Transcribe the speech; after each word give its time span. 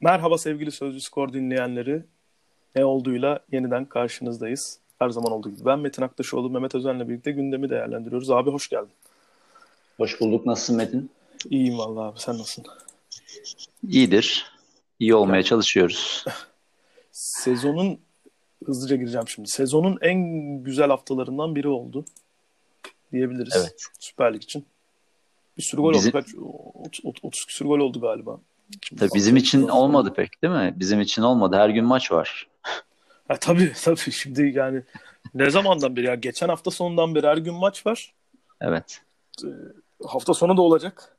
Merhaba 0.00 0.38
sevgili 0.38 0.72
Sözcü 0.72 1.00
Skor 1.00 1.32
dinleyenleri. 1.32 2.04
Ne 2.76 2.84
olduğuyla 2.84 3.40
yeniden 3.52 3.84
karşınızdayız. 3.84 4.78
Her 4.98 5.10
zaman 5.10 5.32
olduğu 5.32 5.50
gibi. 5.50 5.64
Ben 5.64 5.78
Metin 5.78 6.02
Aktaşoğlu, 6.02 6.50
Mehmet 6.50 6.74
Özen'le 6.74 7.08
birlikte 7.08 7.32
gündemi 7.32 7.70
değerlendiriyoruz. 7.70 8.30
Abi 8.30 8.50
hoş 8.50 8.68
geldin. 8.68 8.92
Hoş 9.96 10.20
bulduk. 10.20 10.46
Nasılsın 10.46 10.76
Metin? 10.76 11.10
İyiyim 11.50 11.78
vallahi 11.78 12.04
abi. 12.12 12.20
Sen 12.20 12.34
nasılsın? 12.38 12.64
İyidir. 13.88 14.52
İyi 14.98 15.14
olmaya 15.14 15.42
çalışıyoruz. 15.42 16.24
Sezonun 17.12 17.98
hızlıca 18.66 18.96
gireceğim 18.96 19.28
şimdi. 19.28 19.48
Sezonun 19.48 19.98
en 20.00 20.18
güzel 20.64 20.88
haftalarından 20.88 21.54
biri 21.54 21.68
oldu 21.68 22.04
diyebiliriz. 23.12 23.54
Evet. 23.56 23.82
Süper 23.98 24.34
Lig 24.34 24.42
için. 24.42 24.64
Bir 25.60 25.64
sürü 25.64 25.80
gol 25.80 25.92
Bizim- 25.94 26.10
oldu. 26.10 26.24
Kaç? 26.24 26.34
30, 27.04 27.24
30 27.24 27.44
küsür 27.44 27.66
gol 27.66 27.78
oldu 27.78 28.00
galiba. 28.00 28.40
Şimdi 28.82 29.00
Tabii 29.00 29.10
bizim 29.14 29.36
için 29.36 29.68
olmadı 29.68 30.12
pek 30.16 30.42
değil 30.42 30.54
mi? 30.54 30.74
Bizim 30.76 31.00
için 31.00 31.22
olmadı. 31.22 31.56
Her 31.56 31.68
gün 31.68 31.84
maç 31.84 32.12
var. 32.12 32.48
Ha, 33.28 33.36
tabii 33.40 33.72
tabii 33.84 34.12
şimdi 34.12 34.52
yani 34.54 34.82
ne 35.34 35.50
zamandan 35.50 35.96
beri 35.96 36.06
ya 36.06 36.14
geçen 36.14 36.48
hafta 36.48 36.70
sonundan 36.70 37.14
beri 37.14 37.26
her 37.26 37.36
gün 37.36 37.54
maç 37.54 37.86
var. 37.86 38.14
Evet. 38.60 39.02
Hafta 40.06 40.34
sonu 40.34 40.56
da 40.56 40.62
olacak. 40.62 41.16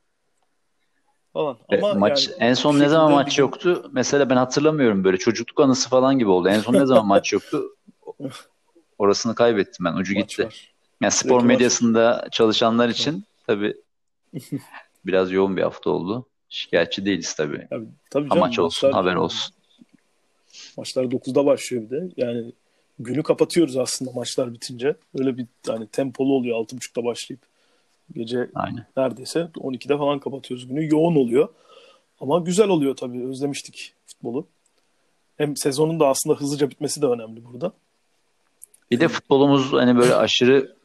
Falan. 1.32 1.58
Ama 1.72 1.94
maç 1.94 2.28
yani 2.28 2.36
en 2.40 2.54
son 2.54 2.78
ne 2.78 2.88
zaman 2.88 3.06
şekilde 3.06 3.22
maç 3.24 3.36
gün- 3.36 3.42
yoktu? 3.42 3.90
Mesela 3.92 4.30
ben 4.30 4.36
hatırlamıyorum 4.36 5.04
böyle 5.04 5.16
çocukluk 5.16 5.60
anısı 5.60 5.88
falan 5.88 6.18
gibi 6.18 6.30
oldu. 6.30 6.48
En 6.48 6.60
son 6.60 6.74
ne 6.74 6.86
zaman 6.86 7.06
maç 7.06 7.32
yoktu? 7.32 7.62
Orasını 8.98 9.34
kaybettim 9.34 9.84
ben. 9.84 9.92
Ucu 9.92 10.14
maç 10.14 10.28
gitti. 10.28 10.44
var. 10.44 10.72
Yani 11.00 11.12
spor 11.12 11.28
Sürekli 11.28 11.46
medyasında 11.46 12.28
çalışanlar 12.30 12.88
için 12.88 13.24
tabii 13.46 13.76
biraz 15.06 15.32
yoğun 15.32 15.56
bir 15.56 15.62
hafta 15.62 15.90
oldu. 15.90 16.26
Şikayetçi 16.48 17.04
değiliz 17.06 17.34
tabii. 17.34 17.66
Tabii, 17.70 17.86
tabii 18.10 18.28
canım, 18.28 18.42
Amaç 18.42 18.58
olsun, 18.58 18.88
maçlar- 18.90 19.02
haber 19.02 19.14
olsun. 19.14 19.54
Maçlar 20.76 21.04
9'da 21.04 21.46
başlıyor 21.46 21.82
bir 21.82 21.90
de. 21.90 22.08
Yani 22.16 22.52
günü 22.98 23.22
kapatıyoruz 23.22 23.76
aslında 23.76 24.12
maçlar 24.12 24.54
bitince. 24.54 24.96
Öyle 25.18 25.38
bir 25.38 25.46
hani 25.66 25.86
tempolu 25.86 26.32
oluyor 26.34 26.56
6.30'da 26.58 27.04
başlayıp 27.04 27.40
gece 28.14 28.50
Aynen. 28.54 28.86
neredeyse 28.96 29.48
12'de 29.54 29.98
falan 29.98 30.18
kapatıyoruz 30.18 30.68
günü. 30.68 30.88
Yoğun 30.92 31.16
oluyor. 31.16 31.48
Ama 32.20 32.38
güzel 32.38 32.68
oluyor 32.68 32.96
tabii. 32.96 33.26
Özlemiştik 33.26 33.94
futbolu. 34.06 34.46
Hem 35.36 35.56
sezonun 35.56 36.00
da 36.00 36.08
aslında 36.08 36.36
hızlıca 36.40 36.70
bitmesi 36.70 37.02
de 37.02 37.06
önemli 37.06 37.44
burada. 37.44 37.72
Bir 38.90 39.00
de 39.00 39.08
futbolumuz 39.08 39.72
hani 39.72 39.96
böyle 39.96 40.14
aşırı 40.14 40.76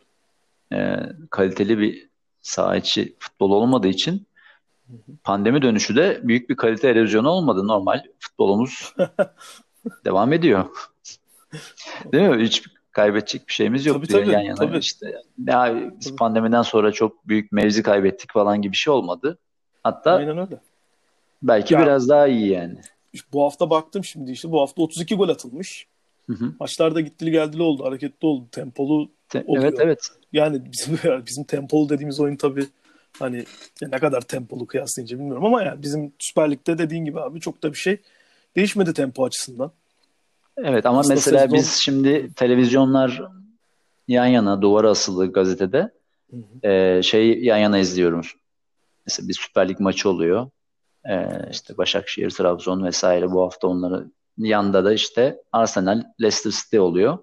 e, 0.73 0.97
kaliteli 1.29 1.79
bir 1.79 2.06
saha 2.47 2.75
içi 2.75 3.15
futbol 3.19 3.51
olmadığı 3.51 3.87
için 3.87 4.27
pandemi 5.23 5.61
dönüşü 5.61 5.95
de 5.95 6.19
büyük 6.23 6.49
bir 6.49 6.55
kalite 6.55 6.89
erozyonu 6.89 7.29
olmadı. 7.29 7.67
Normal 7.67 8.03
futbolumuz 8.19 8.93
devam 10.05 10.33
ediyor. 10.33 10.65
Değil 12.11 12.29
mi? 12.29 12.43
Hiç 12.43 12.63
kaybedecek 12.91 13.47
bir 13.47 13.53
şeyimiz 13.53 13.85
yok 13.85 13.95
Tabii, 13.97 14.07
diyor 14.07 14.21
tabii, 14.21 14.31
yan 14.33 14.41
yana 14.41 14.55
tabii. 14.55 14.77
işte. 14.77 15.15
Ya 15.47 15.75
biz 15.99 16.07
Tabii. 16.07 16.15
pandemiden 16.15 16.61
sonra 16.61 16.91
çok 16.91 17.27
büyük 17.27 17.51
mevzi 17.51 17.83
kaybettik 17.83 18.31
falan 18.33 18.61
gibi 18.61 18.71
bir 18.71 18.77
şey 18.77 18.93
olmadı. 18.93 19.37
Hatta 19.83 20.11
Aynen 20.15 20.37
öyle. 20.37 20.59
belki 21.43 21.73
Ya- 21.73 21.79
biraz 21.81 22.09
daha 22.09 22.27
iyi 22.27 22.47
yani. 22.47 22.77
Bu 23.33 23.43
hafta 23.43 23.69
baktım 23.69 24.03
şimdi 24.03 24.31
işte 24.31 24.51
bu 24.51 24.61
hafta 24.61 24.81
32 24.81 25.15
gol 25.15 25.29
atılmış. 25.29 25.87
Hı 26.27 26.33
hı. 26.33 26.53
Maçlarda 26.59 27.01
gittili 27.01 27.31
geldili 27.31 27.61
oldu, 27.61 27.85
hareketli 27.85 28.25
oldu, 28.27 28.45
tempolu. 28.51 29.09
Te- 29.29 29.43
Oluyor. 29.47 29.63
Evet 29.63 29.79
evet. 29.79 30.09
Yani 30.33 30.61
bizim 30.71 30.99
bizim 31.25 31.43
tempolu 31.43 31.89
dediğimiz 31.89 32.19
oyun 32.19 32.35
tabii 32.35 32.65
hani 33.19 33.45
ne 33.81 33.99
kadar 33.99 34.21
tempolu 34.21 34.67
kıyaslayınca 34.67 35.17
bilmiyorum 35.19 35.45
ama 35.45 35.63
yani 35.63 35.81
bizim 35.81 36.13
Süper 36.19 36.51
Lig'de 36.51 36.77
dediğin 36.77 37.05
gibi 37.05 37.21
abi 37.21 37.39
çok 37.39 37.63
da 37.63 37.71
bir 37.71 37.77
şey 37.77 37.97
değişmedi 38.55 38.93
tempo 38.93 39.25
açısından. 39.25 39.71
Evet 40.57 40.85
ama 40.85 40.99
Aslında 40.99 41.15
mesela 41.15 41.39
sezon- 41.45 41.53
biz 41.53 41.71
şimdi 41.73 42.33
televizyonlar 42.33 43.21
yan 44.07 44.25
yana 44.25 44.61
duvara 44.61 44.89
asılı 44.89 45.31
gazetede 45.33 45.91
Hı 46.31 46.37
hı. 46.37 46.67
e, 46.67 47.01
şey 47.03 47.43
yan 47.43 47.57
yana 47.57 47.77
izliyoruz. 47.77 48.35
Mesela 49.05 49.27
bir 49.27 49.33
Süper 49.33 49.69
Lig 49.69 49.79
maçı 49.79 50.09
oluyor. 50.09 50.49
E, 51.09 51.27
işte 51.51 51.77
Başakşehir, 51.77 52.29
Trabzon 52.29 52.83
vesaire 52.83 53.31
bu 53.31 53.41
hafta 53.41 53.67
onları 53.67 54.11
yanda 54.37 54.85
da 54.85 54.93
işte 54.93 55.41
Arsenal, 55.51 56.03
Leicester 56.21 56.51
City 56.51 56.79
oluyor. 56.79 57.17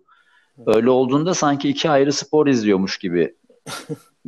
Öyle 0.66 0.91
olduğunda 0.91 1.34
sanki 1.34 1.69
iki 1.69 1.91
ayrı 1.91 2.12
spor 2.12 2.47
izliyormuş 2.47 2.98
gibi 2.98 3.34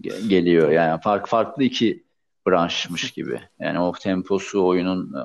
ge- 0.01 0.29
geliyor. 0.29 0.71
Yani 0.71 1.01
fark 1.01 1.29
farklı 1.29 1.63
iki 1.63 2.05
branşmış 2.47 3.11
gibi. 3.11 3.41
Yani 3.61 3.81
o 3.81 3.93
temposu, 3.93 4.67
oyunun 4.67 5.13
e, 5.15 5.23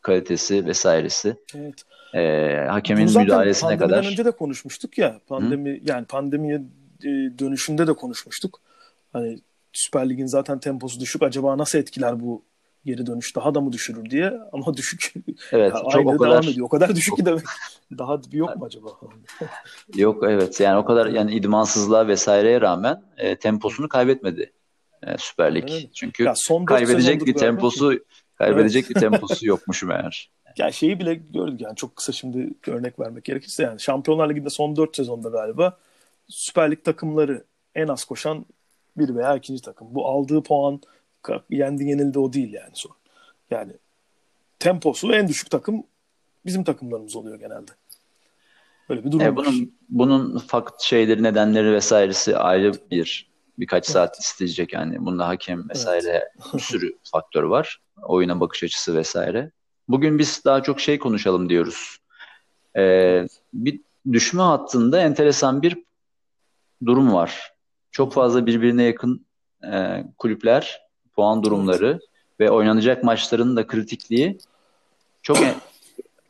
kalitesi 0.00 0.66
vesairesi. 0.66 1.36
Evet. 1.54 1.84
E, 2.14 2.66
hakemin 2.68 3.08
Bunu 3.08 3.18
müdahalesine 3.18 3.78
kadar. 3.78 4.04
önce 4.04 4.24
de 4.24 4.30
konuşmuştuk 4.30 4.98
ya. 4.98 5.20
Pandemi 5.26 5.80
yani 5.84 6.06
pandemiye 6.06 6.62
e, 7.02 7.08
dönüşünde 7.38 7.86
de 7.86 7.92
konuşmuştuk. 7.92 8.60
Hani 9.12 9.38
Süper 9.72 10.08
Lig'in 10.10 10.26
zaten 10.26 10.58
temposu 10.58 11.00
düşük. 11.00 11.22
Acaba 11.22 11.58
nasıl 11.58 11.78
etkiler 11.78 12.20
bu 12.20 12.42
geri 12.84 13.06
dönüş? 13.06 13.36
Daha 13.36 13.54
da 13.54 13.60
mı 13.60 13.72
düşürür 13.72 14.10
diye. 14.10 14.32
Ama 14.52 14.76
düşük. 14.76 15.12
Evet, 15.52 15.74
Ya 15.74 15.82
çok 15.92 16.06
o 16.06 16.16
kadar 16.16 16.30
devam 16.30 16.48
ediyor. 16.48 16.66
O 16.66 16.68
kadar 16.68 16.96
düşük 16.96 17.16
ki 17.16 17.24
demek. 17.24 17.44
Daha 17.98 18.22
bir 18.22 18.32
yok 18.32 18.56
mu 18.56 18.64
acaba? 18.64 18.88
yok 19.96 20.24
evet 20.28 20.60
yani 20.60 20.78
o 20.78 20.84
kadar 20.84 21.06
yani 21.06 21.34
idmansızlığa 21.34 22.08
vesaireye 22.08 22.60
rağmen 22.60 23.02
e, 23.16 23.36
temposunu 23.36 23.88
kaybetmedi 23.88 24.52
e, 25.06 25.18
Süper 25.18 25.54
Lig. 25.54 25.70
Öyle. 25.70 25.90
Çünkü 25.92 26.24
Ya 26.24 26.34
son 26.36 26.64
kaybedecek 26.64 27.26
bir 27.26 27.34
temposu 27.34 27.98
kaybedecek 28.34 28.90
bir 28.90 28.94
temposu 29.00 29.46
yokmuş 29.46 29.82
meğer. 29.82 30.30
Ya 30.58 30.72
şeyi 30.72 31.00
bile 31.00 31.14
gördük 31.14 31.60
yani 31.60 31.76
çok 31.76 31.96
kısa 31.96 32.12
şimdi 32.12 32.54
örnek 32.66 33.00
vermek 33.00 33.24
gerekirse 33.24 33.62
yani 33.62 33.80
Şampiyonlar 33.80 34.30
Ligi'nde 34.30 34.50
son 34.50 34.76
4 34.76 34.96
sezonda 34.96 35.28
galiba 35.28 35.78
Süper 36.28 36.70
Lig 36.70 36.84
takımları 36.84 37.44
en 37.74 37.88
az 37.88 38.04
koşan 38.04 38.46
bir 38.96 39.14
veya 39.14 39.36
ikinci 39.36 39.62
takım. 39.62 39.88
Bu 39.90 40.06
aldığı 40.06 40.42
puan 40.42 40.80
yendi 41.50 41.84
yenildi 41.84 42.18
o 42.18 42.32
değil 42.32 42.52
yani 42.52 42.70
son. 42.74 42.92
Yani 43.50 43.72
temposu 44.58 45.12
en 45.12 45.28
düşük 45.28 45.50
takım 45.50 45.84
bizim 46.46 46.64
takımlarımız 46.64 47.16
oluyor 47.16 47.38
genelde. 47.38 47.70
Böyle 48.88 49.04
bir 49.04 49.12
durum 49.12 49.26
E, 49.26 49.36
var. 49.36 49.46
bunun 49.46 49.72
bunun 49.88 50.38
fakt 50.38 50.82
şeyleri 50.82 51.22
nedenleri 51.22 51.72
vesairesi 51.72 52.36
ayrı 52.36 52.72
bir 52.90 53.30
birkaç 53.58 53.86
saat 53.86 54.18
isteyecek 54.18 54.72
yani 54.72 55.06
bunda 55.06 55.28
hakem 55.28 55.68
vesaire 55.68 56.32
bir 56.54 56.58
sürü 56.58 56.98
faktör 57.02 57.42
var. 57.42 57.80
Oyuna 58.02 58.40
bakış 58.40 58.62
açısı 58.62 58.96
vesaire. 58.96 59.50
Bugün 59.88 60.18
biz 60.18 60.42
daha 60.44 60.62
çok 60.62 60.80
şey 60.80 60.98
konuşalım 60.98 61.48
diyoruz. 61.48 61.96
E, 62.76 63.26
bir 63.54 63.80
düşme 64.12 64.42
hattında 64.42 65.00
enteresan 65.00 65.62
bir 65.62 65.84
durum 66.86 67.12
var. 67.14 67.52
Çok 67.92 68.12
fazla 68.12 68.46
birbirine 68.46 68.82
yakın 68.82 69.26
e, 69.72 70.04
kulüpler, 70.18 70.82
puan 71.20 71.42
durumları 71.42 72.00
ve 72.40 72.50
oynanacak 72.50 73.04
maçların 73.04 73.56
da 73.56 73.66
kritikliği 73.66 74.38
çok 75.22 75.38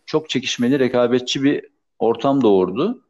çok 0.07 0.31
çekişmeli, 0.31 0.79
rekabetçi 0.79 1.43
bir 1.43 1.67
ortam 1.99 2.43
doğurdu. 2.43 3.03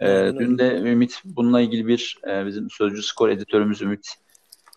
E, 0.00 0.08
Aynen 0.08 0.38
dün 0.38 0.58
de 0.58 0.76
Ümit 0.78 1.20
bununla 1.24 1.60
ilgili 1.60 1.86
bir 1.86 2.18
e, 2.28 2.46
bizim 2.46 2.70
sözcü 2.70 3.02
skor 3.02 3.28
editörümüz 3.28 3.82
Ümit 3.82 4.14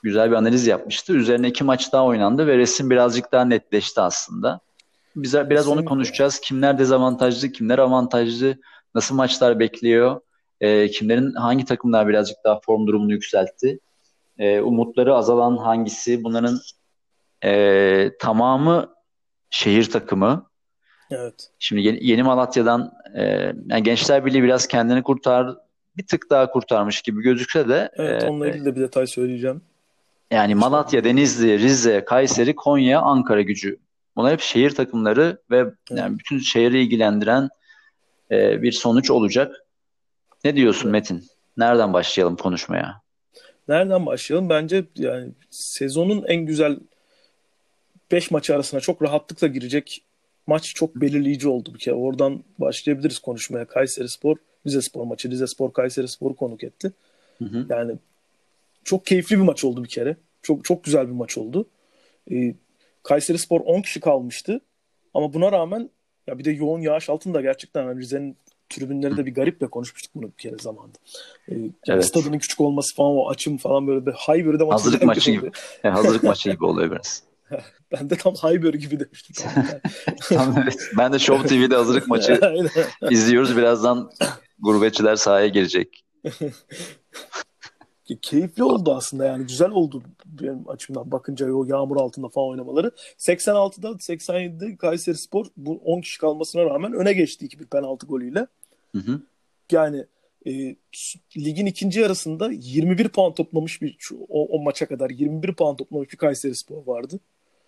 güzel 0.03 0.31
bir 0.31 0.35
analiz 0.35 0.67
yapmıştı. 0.67 1.13
Üzerine 1.13 1.47
iki 1.47 1.63
maç 1.63 1.93
daha 1.93 2.05
oynandı 2.05 2.47
ve 2.47 2.57
resim 2.57 2.89
birazcık 2.89 3.31
daha 3.31 3.45
netleşti 3.45 4.01
aslında. 4.01 4.59
Bize 5.15 5.49
biraz 5.49 5.67
onu 5.67 5.85
konuşacağız. 5.85 6.39
Kimler 6.39 6.79
dezavantajlı, 6.79 7.51
kimler 7.51 7.79
avantajlı, 7.79 8.57
nasıl 8.95 9.15
maçlar 9.15 9.59
bekliyor, 9.59 10.21
e, 10.61 10.87
kimlerin 10.87 11.33
hangi 11.33 11.65
takımlar 11.65 12.07
birazcık 12.07 12.37
daha 12.43 12.59
form 12.59 12.87
durumunu 12.87 13.11
yükseltti, 13.11 13.79
e, 14.39 14.61
umutları 14.61 15.15
azalan 15.15 15.57
hangisi, 15.57 16.23
bunların 16.23 16.59
e, 17.43 18.11
tamamı 18.19 18.93
şehir 19.49 19.89
takımı. 19.91 20.49
Evet. 21.11 21.49
Şimdi 21.59 21.81
yeni, 21.81 22.05
yeni 22.05 22.23
Malatya'dan 22.23 22.93
e, 23.15 23.23
yani 23.67 23.83
Gençler 23.83 24.25
Birliği 24.25 24.43
biraz 24.43 24.67
kendini 24.67 25.03
kurtar, 25.03 25.55
bir 25.97 26.07
tık 26.07 26.29
daha 26.29 26.51
kurtarmış 26.51 27.01
gibi 27.01 27.21
gözükse 27.21 27.69
de 27.69 27.89
Evet 27.93 28.23
e, 28.23 28.27
onunla 28.27 28.47
ilgili 28.47 28.65
de 28.65 28.75
bir 28.75 28.81
detay 28.81 29.07
söyleyeceğim. 29.07 29.61
yani 30.31 30.55
Malatya, 30.55 31.03
Denizli, 31.03 31.59
Rize, 31.59 32.05
Kayseri, 32.05 32.55
Konya, 32.55 33.01
Ankara 33.01 33.41
gücü. 33.41 33.77
Bunlar 34.15 34.31
hep 34.33 34.41
şehir 34.41 34.69
takımları 34.69 35.41
ve 35.51 35.65
yani 35.89 36.19
bütün 36.19 36.39
şehri 36.39 36.81
ilgilendiren 36.81 37.49
e, 38.31 38.61
bir 38.61 38.71
sonuç 38.71 39.11
olacak. 39.11 39.55
Ne 40.43 40.55
diyorsun 40.55 40.91
Metin? 40.91 41.23
Nereden 41.57 41.93
başlayalım 41.93 42.35
konuşmaya? 42.35 43.01
Nereden 43.67 44.05
başlayalım? 44.05 44.49
Bence 44.49 44.85
yani 44.95 45.31
sezonun 45.49 46.23
en 46.27 46.45
güzel 46.45 46.79
5 48.11 48.31
maçı 48.31 48.55
arasına 48.55 48.79
çok 48.79 49.01
rahatlıkla 49.01 49.47
girecek 49.47 50.03
maç 50.47 50.75
çok 50.75 50.95
belirleyici 50.95 51.47
oldu 51.47 51.73
bir 51.73 51.79
kere. 51.79 51.95
Oradan 51.95 52.43
başlayabiliriz 52.59 53.19
konuşmaya. 53.19 53.65
Kayseri 53.65 54.09
Spor, 54.09 54.37
Rize 54.65 54.81
Spor 54.81 55.03
maçı. 55.03 55.31
Rize 55.31 55.47
Spor 55.47 55.73
Kayseri 55.73 56.07
Spor'u 56.07 56.35
konuk 56.35 56.63
etti. 56.63 56.91
Hı 57.37 57.45
hı. 57.45 57.65
Yani 57.69 57.95
çok 58.83 59.05
keyifli 59.05 59.35
bir 59.35 59.43
maç 59.43 59.63
oldu 59.63 59.83
bir 59.83 59.89
kere. 59.89 60.15
Çok 60.41 60.65
çok 60.65 60.83
güzel 60.83 61.07
bir 61.07 61.13
maç 61.13 61.37
oldu. 61.37 61.67
E, 62.31 62.55
Kayseri 63.03 63.37
Spor 63.37 63.61
10 63.61 63.81
kişi 63.81 63.99
kalmıştı. 63.99 64.61
Ama 65.13 65.33
buna 65.33 65.51
rağmen 65.51 65.89
ya 66.27 66.39
bir 66.39 66.45
de 66.45 66.51
yoğun 66.51 66.81
yağış 66.81 67.09
altında 67.09 67.41
gerçekten 67.41 67.83
yani 67.83 68.01
Rize'nin 68.01 68.37
tribünleri 68.69 69.17
de 69.17 69.25
bir 69.25 69.33
gariple 69.33 69.67
konuşmuştuk 69.67 70.11
bunu 70.15 70.25
bir 70.25 70.37
kere 70.37 70.57
zamanda. 70.61 70.97
Ee, 71.51 71.55
evet. 71.87 72.05
Stadının 72.05 72.39
küçük 72.39 72.61
olması 72.61 72.95
falan 72.95 73.11
o 73.11 73.29
açım 73.29 73.57
falan 73.57 73.87
böyle 73.87 74.05
bir 74.05 74.11
Highbury'de 74.11 74.63
maç 74.63 74.73
Hazırlık 74.73 75.03
maçı 75.03 75.31
gibi. 75.31 75.51
Yani 75.83 75.95
hazırlık 75.95 76.23
maçı 76.23 76.51
gibi 76.51 76.65
oluyor 76.65 76.91
biraz. 76.91 77.23
ben 77.91 78.09
de 78.09 78.15
tam 78.15 78.33
Highbury 78.33 78.77
gibi 78.77 78.99
demiştim. 78.99 79.35
tam, 80.29 80.55
evet. 80.63 80.77
Ben 80.97 81.13
de 81.13 81.19
Show 81.19 81.47
TV'de 81.47 81.75
hazırlık 81.75 82.07
maçı 82.07 82.39
izliyoruz. 83.09 83.57
Birazdan 83.57 84.11
gurbetçiler 84.59 85.15
sahaya 85.15 85.47
girecek. 85.47 86.03
keyifli 88.21 88.63
oldu 88.63 88.95
aslında 88.95 89.25
yani 89.25 89.47
güzel 89.47 89.69
oldu 89.69 90.03
benim 90.25 90.69
açımdan 90.69 91.11
bakınca 91.11 91.51
o 91.51 91.65
yağmur 91.65 91.97
altında 91.97 92.29
falan 92.29 92.49
oynamaları. 92.49 92.91
86'da 93.17 93.87
87'de 93.87 94.77
Kayseri 94.77 95.17
Spor 95.17 95.45
bu 95.57 95.81
10 95.85 96.01
kişi 96.01 96.19
kalmasına 96.19 96.65
rağmen 96.65 96.93
öne 96.93 97.13
geçti 97.13 97.45
iki 97.45 97.59
bir 97.59 97.65
penaltı 97.65 98.07
golüyle. 98.07 98.47
Hı 98.95 99.01
hı. 99.01 99.21
Yani 99.71 100.05
e, 100.47 100.75
ligin 101.37 101.65
ikinci 101.65 101.99
yarısında 101.99 102.51
21 102.51 103.09
puan 103.09 103.33
toplamış 103.33 103.81
bir 103.81 103.97
o, 104.29 104.47
o 104.47 104.63
maça 104.63 104.87
kadar 104.87 105.09
21 105.09 105.53
puan 105.53 105.75
toplamış 105.75 106.11
bir 106.11 106.17
Kayseri 106.17 106.55
Spor 106.55 106.87
vardı. 106.87 107.19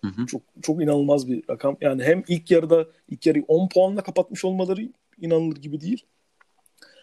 Hı 0.04 0.08
hı. 0.08 0.26
Çok 0.26 0.42
çok 0.62 0.82
inanılmaz 0.82 1.28
bir 1.28 1.42
rakam. 1.50 1.76
Yani 1.80 2.02
hem 2.02 2.24
ilk 2.28 2.50
yarıda 2.50 2.86
ilk 3.08 3.26
yarıyı 3.26 3.44
10 3.48 3.68
puanla 3.68 4.02
kapatmış 4.02 4.44
olmaları 4.44 4.88
inanılır 5.20 5.56
gibi 5.56 5.80
değil. 5.80 6.06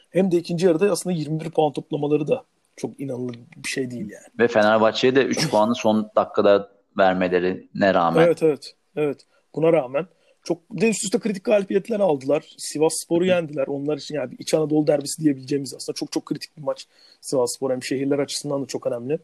Hem 0.10 0.32
de 0.32 0.38
ikinci 0.38 0.66
yarıda 0.66 0.92
aslında 0.92 1.16
21 1.16 1.50
puan 1.50 1.74
toplamaları 1.74 2.28
da 2.28 2.44
çok 2.76 3.00
inanılır 3.00 3.40
bir 3.58 3.70
şey 3.70 3.92
değil 3.92 4.10
yani. 4.10 4.26
Ve 4.40 4.48
Fenerbahçe'ye 4.48 5.16
de 5.16 5.26
3 5.26 5.50
puanı 5.50 5.76
son 5.76 6.12
dakikada 6.16 6.72
vermeleri 6.98 7.68
ne 7.76 7.94
rağmen. 7.94 8.26
Evet 8.26 8.44
evet. 8.44 8.76
Evet. 8.96 9.26
Buna 9.56 9.74
rağmen 9.74 10.08
çok 10.48 10.62
de 10.72 10.90
üst 10.90 11.04
üste 11.04 11.20
kritik 11.20 11.44
galibiyetler 11.44 12.00
aldılar. 12.00 12.46
Sivas 12.58 12.94
Spor'u 13.04 13.26
yendiler. 13.26 13.68
Onlar 13.68 13.98
için 13.98 14.16
yani 14.16 14.36
İç 14.40 14.54
Anadolu 14.54 14.88
derbisi 14.88 15.22
diyebileceğimiz 15.24 15.74
aslında 15.74 15.96
çok 15.96 16.12
çok 16.12 16.26
kritik 16.26 16.58
bir 16.58 16.62
maç. 16.62 16.88
Sivas 17.22 17.56
Spor 17.56 17.72
hem 17.72 17.84
şehirler 17.84 18.20
açısından 18.20 18.62
da 18.62 18.66
çok 18.66 18.88
önemli. 18.88 19.20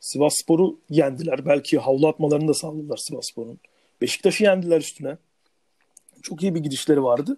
Sivas 0.00 0.32
Spor'u 0.42 0.80
yendiler. 0.90 1.46
Belki 1.46 1.78
havlu 1.78 2.08
atmalarını 2.08 2.48
da 2.48 2.54
sağladılar 2.54 2.96
Sivas 2.96 3.26
Spor'un. 3.32 3.58
Beşiktaş'ı 4.00 4.44
yendiler 4.44 4.80
üstüne. 4.80 5.16
Çok 6.22 6.42
iyi 6.42 6.54
bir 6.54 6.60
gidişleri 6.60 7.02
vardı. 7.02 7.36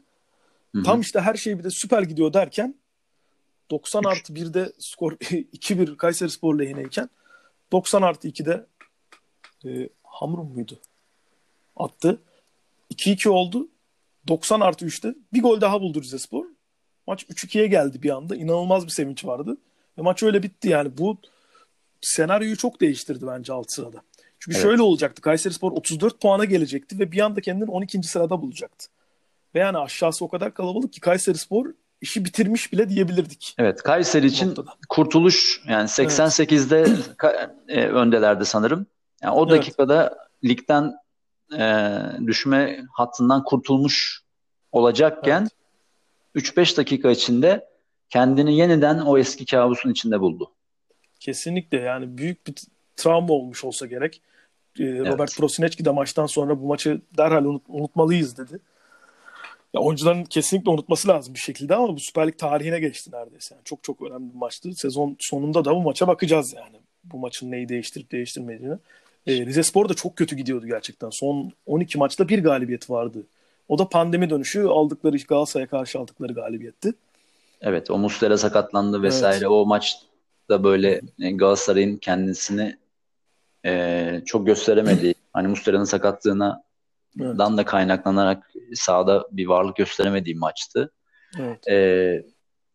Hı-hı. 0.75 0.82
Tam 0.82 1.00
işte 1.00 1.20
her 1.20 1.34
şey 1.34 1.58
bir 1.58 1.64
de 1.64 1.70
süper 1.70 2.02
gidiyor 2.02 2.32
derken 2.32 2.75
90 3.70 4.05
artı 4.05 4.32
1'de 4.32 4.73
skor 4.79 5.12
2-1 5.12 5.96
Kayseri 5.96 6.31
Spor 6.31 6.58
lehineyken 6.58 7.11
90 7.73 8.02
artı 8.02 8.29
2'de 8.29 8.67
e, 9.64 9.88
Hamrun 10.02 10.46
muydu? 10.46 10.79
Attı. 11.76 12.23
2-2 12.92 13.28
oldu. 13.28 13.68
90 14.28 14.60
artı 14.60 14.86
3'te 14.86 15.14
bir 15.32 15.42
gol 15.42 15.60
daha 15.60 15.80
buldu 15.80 16.02
Rize 16.02 16.18
Spor. 16.18 16.44
Maç 17.06 17.22
3-2'ye 17.22 17.66
geldi 17.66 18.02
bir 18.02 18.10
anda. 18.10 18.36
İnanılmaz 18.36 18.86
bir 18.86 18.90
sevinç 18.90 19.24
vardı. 19.24 19.56
Ve 19.98 20.02
maç 20.02 20.22
öyle 20.22 20.42
bitti 20.42 20.68
yani. 20.68 20.98
Bu 20.98 21.18
senaryoyu 22.00 22.56
çok 22.56 22.80
değiştirdi 22.80 23.26
bence 23.26 23.52
alt 23.52 23.66
sırada. 23.68 24.02
Çünkü 24.38 24.56
evet. 24.56 24.62
şöyle 24.62 24.82
olacaktı. 24.82 25.22
Kayseri 25.22 25.54
Spor 25.54 25.72
34 25.72 26.20
puana 26.20 26.44
gelecekti 26.44 26.98
ve 26.98 27.12
bir 27.12 27.20
anda 27.20 27.40
kendini 27.40 27.70
12. 27.70 28.02
sırada 28.02 28.42
bulacaktı. 28.42 28.86
Ve 29.54 29.58
yani 29.58 29.78
aşağısı 29.78 30.24
o 30.24 30.28
kadar 30.28 30.54
kalabalık 30.54 30.92
ki 30.92 31.00
Kayseri 31.00 31.38
Spor 31.38 31.66
işi 32.00 32.24
bitirmiş 32.24 32.72
bile 32.72 32.88
diyebilirdik. 32.88 33.54
Evet 33.58 33.82
Kayseri 33.82 34.26
için 34.26 34.48
noktada. 34.48 34.70
kurtuluş 34.88 35.60
yani 35.68 35.88
88'de 35.88 36.78
evet. 36.78 37.48
e, 37.68 37.86
öndelerdi 37.86 38.44
sanırım. 38.44 38.86
Yani 39.22 39.34
o 39.34 39.50
dakikada 39.50 40.02
evet. 40.02 40.50
ligden 40.50 40.94
e, 41.58 41.99
düşme 42.26 42.81
hattından 42.93 43.44
kurtulmuş 43.44 44.22
olacakken 44.72 45.49
evet. 46.34 46.49
3-5 46.56 46.76
dakika 46.76 47.10
içinde 47.10 47.69
kendini 48.10 48.56
yeniden 48.56 48.99
o 48.99 49.19
eski 49.19 49.46
kabusun 49.46 49.90
içinde 49.90 50.20
buldu. 50.20 50.50
Kesinlikle 51.20 51.78
yani 51.78 52.19
büyük 52.19 52.46
bir 52.46 52.54
travma 52.96 53.34
olmuş 53.34 53.64
olsa 53.64 53.87
gerek. 53.87 54.22
Ee, 54.78 54.84
evet. 54.84 55.06
Robert 55.06 55.37
Prosinecki 55.37 55.84
de 55.84 55.90
maçtan 55.90 56.26
sonra 56.26 56.60
bu 56.60 56.66
maçı 56.66 57.00
derhal 57.16 57.44
unut, 57.44 57.62
unutmalıyız 57.69 58.38
dedi. 58.38 58.58
Ya 59.75 59.81
oyuncuların 59.81 60.25
kesinlikle 60.25 60.70
unutması 60.70 61.08
lazım 61.08 61.34
bir 61.34 61.38
şekilde 61.38 61.75
ama 61.75 61.96
bu 61.96 62.00
Süper 62.00 62.26
Lig 62.26 62.38
tarihine 62.38 62.81
geçti 62.81 63.10
neredeyse. 63.12 63.55
Yani 63.55 63.64
çok 63.64 63.84
çok 63.84 64.02
önemli 64.02 64.31
bir 64.31 64.38
maçtı. 64.38 64.75
Sezon 64.75 65.16
sonunda 65.19 65.64
da 65.64 65.75
bu 65.75 65.82
maça 65.82 66.08
bakacağız 66.08 66.52
yani. 66.52 66.76
Bu 67.05 67.19
maçın 67.19 67.50
neyi 67.50 67.69
değiştirip 67.69 68.12
değiştirmediğini. 68.12 68.76
Ee, 69.26 69.46
Rize 69.46 69.62
Spor 69.62 69.88
da 69.88 69.94
çok 69.94 70.16
kötü 70.16 70.36
gidiyordu 70.36 70.66
gerçekten. 70.66 71.10
Son 71.10 71.52
12 71.66 71.98
maçta 71.98 72.28
bir 72.28 72.42
galibiyet 72.42 72.90
vardı. 72.90 73.26
O 73.69 73.78
da 73.78 73.88
pandemi 73.88 74.30
dönüşü 74.30 74.62
aldıkları 74.62 75.16
Galatasaray'a 75.16 75.69
karşı 75.69 75.98
aldıkları 75.98 76.32
galibiyetti. 76.32 76.94
Evet 77.60 77.90
o 77.90 77.98
Muslera 77.98 78.38
sakatlandı 78.38 79.02
vesaire. 79.02 79.36
Evet. 79.36 79.50
O 79.50 79.66
maçta 79.66 80.64
böyle 80.64 81.00
e, 81.20 81.30
Galatasaray'ın 81.30 81.96
kendisini 81.96 82.76
e, 83.66 84.22
çok 84.26 84.46
gösteremediği 84.46 85.14
hani 85.32 85.48
Muslera'nın 85.48 85.84
sakatlığına 85.84 86.62
evet. 87.20 87.38
dan 87.38 87.58
da 87.58 87.64
kaynaklanarak 87.64 88.52
sahada 88.74 89.28
bir 89.30 89.46
varlık 89.46 89.76
gösteremediği 89.76 90.36
maçtı. 90.36 90.92
Evet. 91.40 91.69
E, 91.69 92.24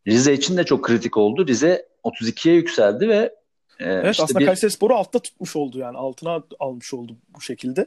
Rize 0.08 0.34
için 0.34 0.58
de 0.58 0.64
çok 0.64 0.86
kritik 0.86 1.18
oldu. 1.18 1.48
Rize 1.48 1.88
32'ye 2.04 2.56
yükseldi 2.56 3.10
ve 3.10 3.36
e, 3.80 3.86
evet 3.86 4.12
işte 4.12 4.24
aslında 4.24 4.40
bir, 4.40 4.46
Kayseri 4.46 4.72
Sporu 4.72 4.96
altta 4.96 5.20
tutmuş 5.20 5.56
oldu 5.56 5.80
yani 5.80 5.98
altına 5.98 6.44
almış 6.60 6.94
oldu 6.94 7.16
bu 7.36 7.42
şekilde. 7.42 7.86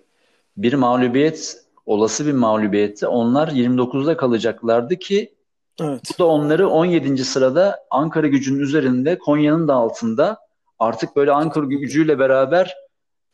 Bir 0.57 0.75
mağlubiyet 0.75 1.65
olası 1.87 2.27
bir 2.27 2.33
mağlubiyette 2.33 3.07
onlar 3.07 3.49
29'da 3.49 4.17
kalacaklardı 4.17 4.97
ki 4.97 5.35
evet. 5.81 6.01
bu 6.15 6.19
da 6.19 6.27
onları 6.27 6.69
17. 6.69 7.25
sırada 7.25 7.87
Ankara 7.91 8.27
gücünün 8.27 8.61
üzerinde 8.61 9.19
Konya'nın 9.19 9.69
da 9.69 9.75
altında 9.75 10.39
artık 10.79 11.17
böyle 11.17 11.33
Ankara 11.33 11.67
gücüyle 11.67 12.19
beraber 12.19 12.75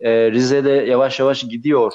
e, 0.00 0.30
Rize'de 0.30 0.70
yavaş 0.70 1.20
yavaş 1.20 1.42
gidiyor 1.42 1.92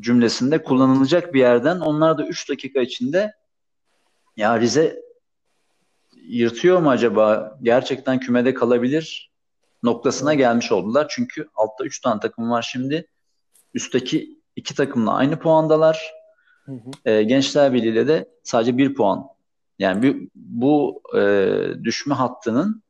cümlesinde 0.00 0.62
kullanılacak 0.62 1.34
bir 1.34 1.40
yerden 1.40 1.80
onlar 1.80 2.18
da 2.18 2.26
3 2.26 2.50
dakika 2.50 2.80
içinde 2.80 3.32
ya 4.36 4.60
Rize 4.60 5.02
yırtıyor 6.22 6.80
mu 6.80 6.90
acaba? 6.90 7.58
Gerçekten 7.62 8.20
kümede 8.20 8.54
kalabilir 8.54 9.29
noktasına 9.82 10.34
gelmiş 10.34 10.72
oldular. 10.72 11.06
Çünkü 11.10 11.48
altta 11.54 11.84
3 11.84 12.00
tane 12.00 12.20
takım 12.20 12.50
var 12.50 12.68
şimdi. 12.72 13.06
Üstteki 13.74 14.40
iki 14.56 14.74
takımla 14.74 15.14
aynı 15.14 15.38
puandalar. 15.38 16.12
Hı 16.64 16.72
hı. 16.72 17.10
E, 17.10 17.22
Gençler 17.22 17.72
Birliği'yle 17.72 18.08
de 18.08 18.28
sadece 18.42 18.78
bir 18.78 18.94
puan. 18.94 19.26
Yani 19.78 20.02
bir, 20.02 20.28
bu 20.34 21.02
e, 21.16 21.52
düşme 21.84 22.14
hattının 22.14 22.82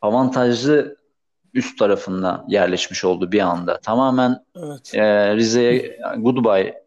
avantajlı 0.00 0.96
üst 1.54 1.78
tarafında 1.78 2.44
yerleşmiş 2.48 3.04
oldu 3.04 3.32
bir 3.32 3.40
anda. 3.40 3.80
Tamamen 3.80 4.44
evet. 4.56 4.94
e, 4.94 5.36
Rize'ye 5.36 6.00
goodbye 6.18 6.84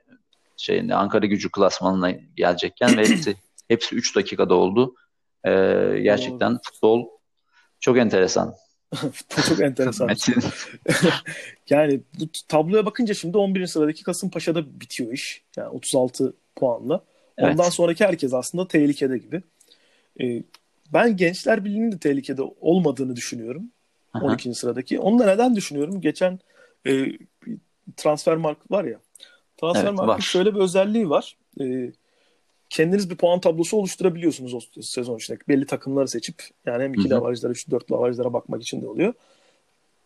şeyinde 0.57 0.95
Ankara 0.95 1.25
gücü 1.25 1.51
klasmanına 1.51 2.11
gelecekken 2.11 2.97
ve 2.97 3.09
hepsi, 3.09 3.35
hepsi 3.67 3.95
3 3.95 4.15
dakikada 4.15 4.55
oldu. 4.55 4.95
E, 5.43 5.51
gerçekten 6.03 6.51
Doğru. 6.51 6.59
futbol 6.63 7.18
çok 7.79 7.97
enteresan. 7.97 8.55
çok 9.47 9.59
enteresan. 9.61 10.09
yani 11.69 12.01
bu 12.19 12.25
tabloya 12.47 12.85
bakınca 12.85 13.13
şimdi 13.13 13.37
11. 13.37 13.67
sıradaki 13.67 14.03
Kasımpaşa'da 14.03 14.79
bitiyor 14.79 15.13
iş. 15.13 15.43
Yani 15.57 15.69
36 15.69 16.33
puanla. 16.55 17.03
Ondan 17.37 17.63
evet. 17.63 17.73
sonraki 17.73 18.05
herkes 18.05 18.33
aslında 18.33 18.67
tehlikede 18.67 19.17
gibi. 19.17 19.41
Ee, 20.21 20.43
ben 20.93 21.17
Gençler 21.17 21.65
Birliği'nin 21.65 21.91
de 21.91 21.97
tehlikede 21.97 22.41
olmadığını 22.61 23.15
düşünüyorum. 23.15 23.71
Aha. 24.13 24.25
12. 24.25 24.53
sıradaki. 24.53 24.99
Onu 24.99 25.19
da 25.19 25.25
neden 25.25 25.55
düşünüyorum? 25.55 26.01
Geçen 26.01 26.39
e, 26.87 27.05
transfer 27.97 28.37
mark 28.37 28.71
var 28.71 28.83
ya. 28.83 28.99
Transfer 29.57 29.83
evet, 29.83 29.93
markın 29.93 30.21
şöyle 30.21 30.55
bir 30.55 30.59
özelliği 30.59 31.09
var. 31.09 31.37
E, 31.61 31.91
kendiniz 32.69 33.09
bir 33.09 33.15
puan 33.15 33.39
tablosu 33.39 33.77
oluşturabiliyorsunuz 33.77 34.53
o 34.53 34.81
sezon 34.81 35.17
içinde. 35.17 35.39
Belli 35.47 35.65
takımları 35.65 36.07
seçip 36.07 36.43
yani 36.65 36.83
hem 36.83 36.93
iki 36.93 37.09
lavajlara, 37.09 37.51
üç 37.51 37.69
dört 37.69 37.91
lavajlara 37.91 38.33
bakmak 38.33 38.61
için 38.61 38.81
de 38.81 38.87
oluyor. 38.87 39.13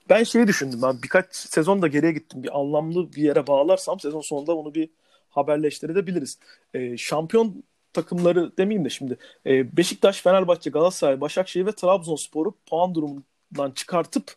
Ben 0.09 0.23
şeyi 0.23 0.47
düşündüm. 0.47 0.79
Ben 0.83 1.03
birkaç 1.03 1.35
sezon 1.35 1.81
da 1.81 1.87
geriye 1.87 2.11
gittim. 2.11 2.43
Bir 2.43 2.59
anlamlı 2.59 3.13
bir 3.13 3.23
yere 3.23 3.47
bağlarsam 3.47 3.99
sezon 3.99 4.21
sonunda 4.21 4.55
onu 4.55 4.75
bir 4.75 4.89
haberleştirebiliriz. 5.29 6.39
E, 6.73 6.97
şampiyon 6.97 7.63
takımları 7.93 8.57
demeyeyim 8.57 8.85
de 8.85 8.89
şimdi 8.89 9.17
e, 9.45 9.77
Beşiktaş, 9.77 10.21
Fenerbahçe, 10.21 10.69
Galatasaray, 10.69 11.21
Başakşehir 11.21 11.65
ve 11.65 11.71
Trabzonspor'u 11.71 12.55
puan 12.65 12.95
durumu 12.95 13.23
dan 13.57 13.71
çıkartıp 13.71 14.35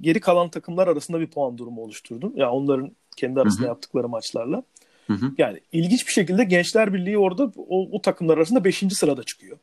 geri 0.00 0.20
kalan 0.20 0.48
takımlar 0.48 0.88
arasında 0.88 1.20
bir 1.20 1.26
puan 1.26 1.58
durumu 1.58 1.82
oluşturdum. 1.82 2.32
Yani 2.36 2.50
onların 2.50 2.92
kendi 3.16 3.40
arasında 3.40 3.62
Hı-hı. 3.62 3.68
yaptıkları 3.68 4.08
maçlarla. 4.08 4.62
Hı-hı. 5.06 5.32
Yani 5.38 5.60
ilginç 5.72 6.06
bir 6.06 6.12
şekilde 6.12 6.44
Gençler 6.44 6.94
Birliği 6.94 7.18
orada 7.18 7.52
o, 7.56 7.96
o 7.96 8.02
takımlar 8.02 8.36
arasında 8.36 8.64
5. 8.64 8.84
sırada 8.90 9.22
çıkıyor. 9.22 9.58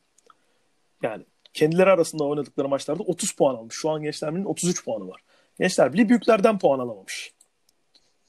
Yani 1.03 1.23
kendileri 1.53 1.89
arasında 1.89 2.23
oynadıkları 2.23 2.67
maçlarda 2.67 3.03
30 3.03 3.31
puan 3.31 3.55
almış. 3.55 3.75
Şu 3.75 3.89
an 3.89 4.01
Gençler 4.01 4.31
Birliği'nin 4.31 4.49
33 4.49 4.85
puanı 4.85 5.07
var. 5.07 5.21
Gençler 5.59 5.93
Birliği 5.93 6.09
büyüklerden 6.09 6.59
puan 6.59 6.79
alamamış. 6.79 7.33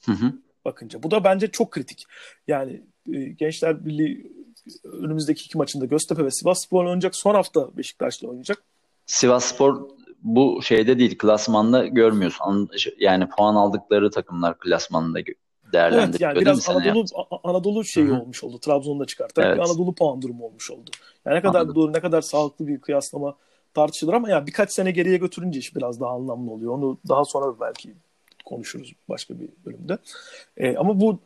Hı 0.04 0.12
hı. 0.12 0.32
Bakınca. 0.64 1.02
Bu 1.02 1.10
da 1.10 1.24
bence 1.24 1.50
çok 1.50 1.70
kritik. 1.70 2.04
Yani 2.48 2.82
e, 3.12 3.18
Gençler 3.24 3.84
Birliği 3.84 4.32
önümüzdeki 4.84 5.44
iki 5.44 5.58
maçında 5.58 5.84
Göztepe 5.84 6.24
ve 6.24 6.30
Sivasspor 6.30 6.84
oynayacak. 6.84 7.16
Son 7.16 7.34
hafta 7.34 7.76
Beşiktaş'la 7.76 8.28
oynayacak. 8.28 8.64
Sivasspor 9.06 9.88
bu 10.22 10.60
şeyde 10.62 10.98
değil 10.98 11.18
klasmanda 11.18 11.86
görmüyorsun. 11.86 12.70
Yani 12.98 13.28
puan 13.28 13.54
aldıkları 13.54 14.10
takımlar 14.10 14.58
klasmanında 14.58 15.20
değerlendiriyor. 15.72 16.08
Evet 16.08 16.20
yani 16.20 16.40
biraz 16.40 16.68
Anadolu 16.68 17.04
Anadolu 17.44 17.84
şeyi 17.84 18.06
Hı-hı. 18.06 18.20
olmuş 18.20 18.44
oldu. 18.44 18.58
Trabzon'da 18.58 19.04
çıkartarak 19.04 19.48
evet. 19.48 19.58
bir 19.58 19.70
Anadolu 19.70 19.94
puan 19.94 20.22
durumu 20.22 20.44
olmuş 20.44 20.70
oldu. 20.70 20.90
Yani 21.26 21.36
ne 21.36 21.42
kadar 21.42 21.60
Anladım. 21.60 21.74
doğru 21.74 21.92
ne 21.92 22.00
kadar 22.00 22.22
sağlıklı 22.22 22.66
bir 22.66 22.80
kıyaslama 22.80 23.36
tartışılır 23.74 24.12
ama 24.12 24.30
yani 24.30 24.46
birkaç 24.46 24.72
sene 24.72 24.90
geriye 24.90 25.16
götürünce 25.16 25.58
iş 25.58 25.76
biraz 25.76 26.00
daha 26.00 26.10
anlamlı 26.10 26.50
oluyor. 26.50 26.74
Onu 26.74 26.98
daha 27.08 27.24
sonra 27.24 27.60
belki 27.60 27.94
konuşuruz 28.44 28.92
başka 29.08 29.40
bir 29.40 29.48
bölümde. 29.66 29.98
E, 30.56 30.76
ama 30.76 31.00
bu 31.00 31.18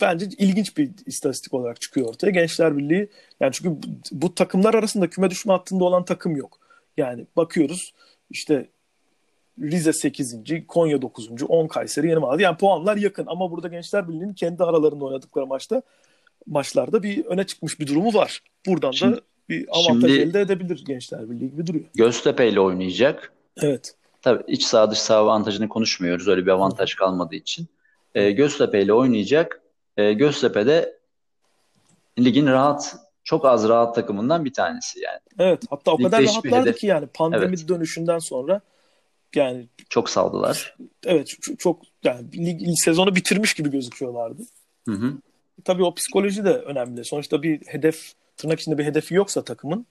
bence 0.00 0.26
ilginç 0.38 0.76
bir 0.76 0.90
istatistik 1.06 1.54
olarak 1.54 1.80
çıkıyor 1.80 2.08
ortaya. 2.08 2.30
Gençler 2.30 2.78
Birliği 2.78 3.08
yani 3.40 3.52
çünkü 3.52 3.88
bu 4.12 4.34
takımlar 4.34 4.74
arasında 4.74 5.10
küme 5.10 5.30
düşme 5.30 5.52
hattında 5.52 5.84
olan 5.84 6.04
takım 6.04 6.36
yok. 6.36 6.58
Yani 6.96 7.26
bakıyoruz 7.36 7.94
işte 8.30 8.68
Rize 9.60 9.92
8. 9.92 10.36
Konya 10.68 11.02
9. 11.02 11.28
10 11.48 11.66
Kayseri 11.66 12.08
Yeni 12.08 12.18
Malatya. 12.18 12.44
Yani 12.44 12.56
puanlar 12.56 12.96
yakın 12.96 13.26
ama 13.26 13.50
burada 13.50 13.68
Gençler 13.68 14.08
Birliği'nin 14.08 14.34
kendi 14.34 14.64
aralarında 14.64 15.04
oynadıkları 15.04 15.46
maçta 15.46 15.82
maçlarda 16.46 17.02
bir 17.02 17.24
öne 17.24 17.44
çıkmış 17.44 17.80
bir 17.80 17.86
durumu 17.86 18.14
var. 18.14 18.42
Buradan 18.66 18.90
şimdi, 18.90 19.16
da 19.16 19.20
bir 19.48 19.66
avantaj 19.70 20.10
şimdi, 20.10 20.22
elde 20.22 20.40
edebilir 20.40 20.84
Gençler 20.86 21.30
Birliği 21.30 21.50
gibi 21.50 21.66
duruyor. 21.66 21.84
Göztepe 21.94 22.48
ile 22.48 22.60
oynayacak. 22.60 23.32
Evet. 23.62 23.94
Tabii 24.22 24.42
iç 24.46 24.64
sağ 24.64 24.90
dış 24.90 24.98
sağ 24.98 25.16
avantajını 25.16 25.68
konuşmuyoruz. 25.68 26.28
Öyle 26.28 26.46
bir 26.46 26.50
avantaj 26.50 26.94
kalmadığı 26.94 27.34
için. 27.34 27.66
E, 28.14 28.30
Göztepe 28.30 28.82
ile 28.82 28.92
oynayacak. 28.92 29.60
E, 29.96 30.12
Göztepe 30.12 30.66
de 30.66 30.98
ligin 32.18 32.46
rahat 32.46 32.96
çok 33.24 33.44
az 33.44 33.68
rahat 33.68 33.94
takımından 33.94 34.44
bir 34.44 34.52
tanesi 34.52 35.00
yani. 35.00 35.20
Evet 35.38 35.62
hatta 35.70 35.92
o 35.92 35.96
kadar 35.96 36.24
rahatlardı 36.24 36.74
ki 36.74 36.86
yani 36.86 37.06
pandemi 37.06 37.44
evet. 37.44 37.68
dönüşünden 37.68 38.18
sonra 38.18 38.60
yani 39.36 39.66
çok 39.88 40.10
saldılar. 40.10 40.76
Evet 41.04 41.36
çok, 41.58 41.80
yani 42.04 42.32
lig, 42.32 42.78
sezonu 42.84 43.14
bitirmiş 43.16 43.54
gibi 43.54 43.70
gözüküyorlardı. 43.70 44.42
Hı 44.88 44.94
hı. 44.94 45.12
Tabii 45.64 45.84
o 45.84 45.94
psikoloji 45.94 46.44
de 46.44 46.52
önemli. 46.52 47.04
Sonuçta 47.04 47.42
bir 47.42 47.60
hedef 47.66 48.12
tırnak 48.36 48.60
içinde 48.60 48.78
bir 48.78 48.84
hedefi 48.84 49.14
yoksa 49.14 49.44
takımın 49.44 49.86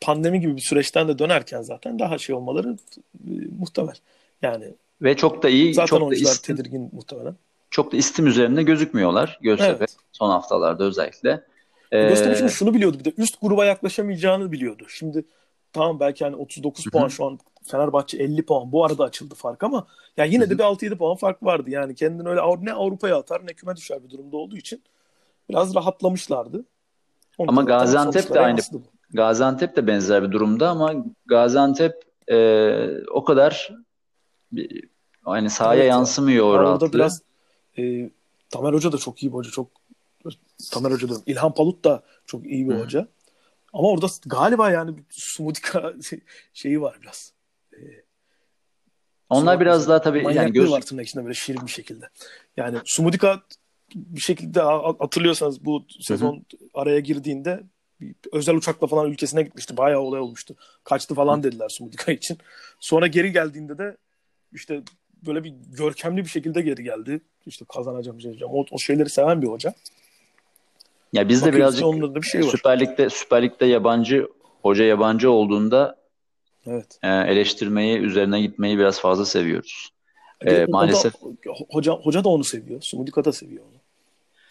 pandemi 0.00 0.40
gibi 0.40 0.56
bir 0.56 0.60
süreçten 0.60 1.08
de 1.08 1.18
dönerken 1.18 1.62
zaten 1.62 1.98
daha 1.98 2.18
şey 2.18 2.34
olmaları 2.34 2.76
e, 3.14 3.30
muhtemel. 3.58 3.96
Yani 4.42 4.74
ve 5.02 5.16
çok 5.16 5.42
da 5.42 5.48
iyi 5.48 5.74
zaten 5.74 5.98
çok 5.98 6.10
da 6.10 6.14
istim, 6.14 6.56
tedirgin 6.56 6.90
muhtemelen. 6.92 7.36
Çok 7.70 7.92
da 7.92 7.96
istim 7.96 8.26
üzerinde 8.26 8.62
gözükmüyorlar 8.62 9.38
Göztepe 9.42 9.76
evet. 9.78 9.96
son 10.12 10.30
haftalarda 10.30 10.84
özellikle. 10.84 11.44
Ee, 11.92 12.08
Göztepe 12.08 12.36
şimdi 12.36 12.52
şunu 12.52 12.74
biliyordu 12.74 12.98
bir 12.98 13.04
de 13.04 13.12
üst 13.18 13.40
gruba 13.40 13.64
yaklaşamayacağını 13.64 14.52
biliyordu. 14.52 14.86
Şimdi 14.88 15.24
tamam 15.72 16.00
belki 16.00 16.24
hani 16.24 16.36
39 16.36 16.84
puan 16.84 17.08
şu 17.08 17.24
an 17.24 17.38
Fenerbahçe 17.66 18.18
50 18.18 18.44
puan. 18.44 18.72
Bu 18.72 18.84
arada 18.84 19.04
açıldı 19.04 19.34
fark 19.34 19.62
ama 19.62 19.86
ya 20.16 20.24
yine 20.24 20.50
de 20.50 20.58
bir 20.58 20.64
6-7 20.64 20.96
puan 20.96 21.16
fark 21.16 21.42
vardı. 21.42 21.70
Yani 21.70 21.94
kendini 21.94 22.28
öyle 22.28 22.40
ne 22.60 22.72
Avrupa'ya 22.72 23.16
atar 23.16 23.46
ne 23.46 23.54
küme 23.54 23.76
düşer 23.76 24.04
bir 24.04 24.10
durumda 24.10 24.36
olduğu 24.36 24.56
için 24.56 24.82
biraz 25.48 25.74
rahatlamışlardı. 25.74 26.64
Onu 27.38 27.50
ama 27.50 27.62
Gaziantep 27.62 28.34
de 28.34 28.40
aynı. 28.40 28.60
Gaziantep 29.10 29.76
de 29.76 29.86
benzer 29.86 30.22
bir 30.22 30.32
durumda 30.32 30.68
ama 30.70 30.94
Gaziantep 31.26 32.02
e, 32.28 33.06
o 33.10 33.24
kadar 33.24 33.72
bir, 34.52 34.88
yani 35.26 35.50
sahaya 35.50 35.80
evet, 35.80 35.90
yansımıyor 35.90 36.46
o 36.46 36.62
rahatlığı. 36.62 36.92
biraz 36.92 37.22
e, 37.78 38.10
Tamer 38.50 38.72
Hoca 38.72 38.92
da 38.92 38.98
çok 38.98 39.22
iyi 39.22 39.32
bir 39.32 39.36
hoca. 39.36 39.50
Çok 39.50 39.68
Tamer 40.72 40.90
Hoca 40.90 41.08
diyorum. 41.08 41.24
İlhan 41.26 41.54
Palut 41.54 41.84
da 41.84 42.02
çok 42.26 42.46
iyi 42.46 42.68
bir 42.68 42.74
Hı. 42.74 42.82
hoca. 42.82 43.08
Ama 43.72 43.88
orada 43.88 44.06
galiba 44.26 44.70
yani 44.70 44.94
Sumudika 45.10 45.94
şeyi 46.54 46.80
var 46.80 46.98
biraz. 47.02 47.33
Onlar 49.42 49.60
biraz 49.60 49.88
daha 49.88 50.00
tabii 50.02 50.34
yani 50.34 50.52
göz... 50.52 50.70
var 50.70 50.80
tırnak 50.80 51.06
içinde 51.06 51.24
böyle 51.24 51.34
şirin 51.34 51.66
bir 51.66 51.70
şekilde. 51.70 52.08
Yani 52.56 52.78
Sumudika 52.84 53.42
bir 53.94 54.20
şekilde 54.20 54.60
hatırlıyorsanız 54.60 55.64
bu 55.64 55.84
sezon 56.00 56.34
Hı-hı. 56.34 56.68
araya 56.74 57.00
girdiğinde 57.00 57.62
özel 58.32 58.54
uçakla 58.54 58.86
falan 58.86 59.10
ülkesine 59.10 59.42
gitmişti. 59.42 59.76
Bayağı 59.76 60.00
olay 60.00 60.20
olmuştu. 60.20 60.56
Kaçtı 60.84 61.14
falan 61.14 61.42
dediler 61.42 61.68
Sumudika 61.68 62.12
için. 62.12 62.38
Sonra 62.80 63.06
geri 63.06 63.32
geldiğinde 63.32 63.78
de 63.78 63.96
işte 64.52 64.82
böyle 65.26 65.44
bir 65.44 65.54
görkemli 65.78 66.24
bir 66.24 66.28
şekilde 66.28 66.60
geri 66.60 66.82
geldi. 66.82 67.20
İşte 67.46 67.64
kazanacağım, 67.74 68.20
şey 68.20 68.38
o, 68.44 68.64
o 68.70 68.78
şeyleri 68.78 69.10
seven 69.10 69.42
bir 69.42 69.46
hoca. 69.46 69.74
Ya 71.12 71.28
biz 71.28 71.44
de 71.44 71.52
birazcık 71.52 71.84
bir 71.92 72.22
şey 72.22 72.40
var. 72.42 72.50
Süper 72.50 72.80
Lig'de 72.80 73.10
Süper 73.10 73.42
Lig'de 73.42 73.66
yabancı 73.66 74.28
hoca 74.62 74.84
yabancı 74.84 75.30
olduğunda 75.30 75.96
evet. 76.66 76.98
e, 77.02 77.08
eleştirmeyi, 77.08 77.98
üzerine 77.98 78.40
gitmeyi 78.40 78.78
biraz 78.78 79.00
fazla 79.00 79.24
seviyoruz. 79.26 79.90
E, 80.40 80.66
maalesef 80.68 81.14
da, 81.14 81.28
hoca 81.70 81.92
hoca 81.92 82.24
da 82.24 82.28
onu 82.28 82.44
seviyor. 82.44 82.82
Sumudika 82.82 83.24
da 83.24 83.32
seviyor 83.32 83.64
onu. 83.64 83.80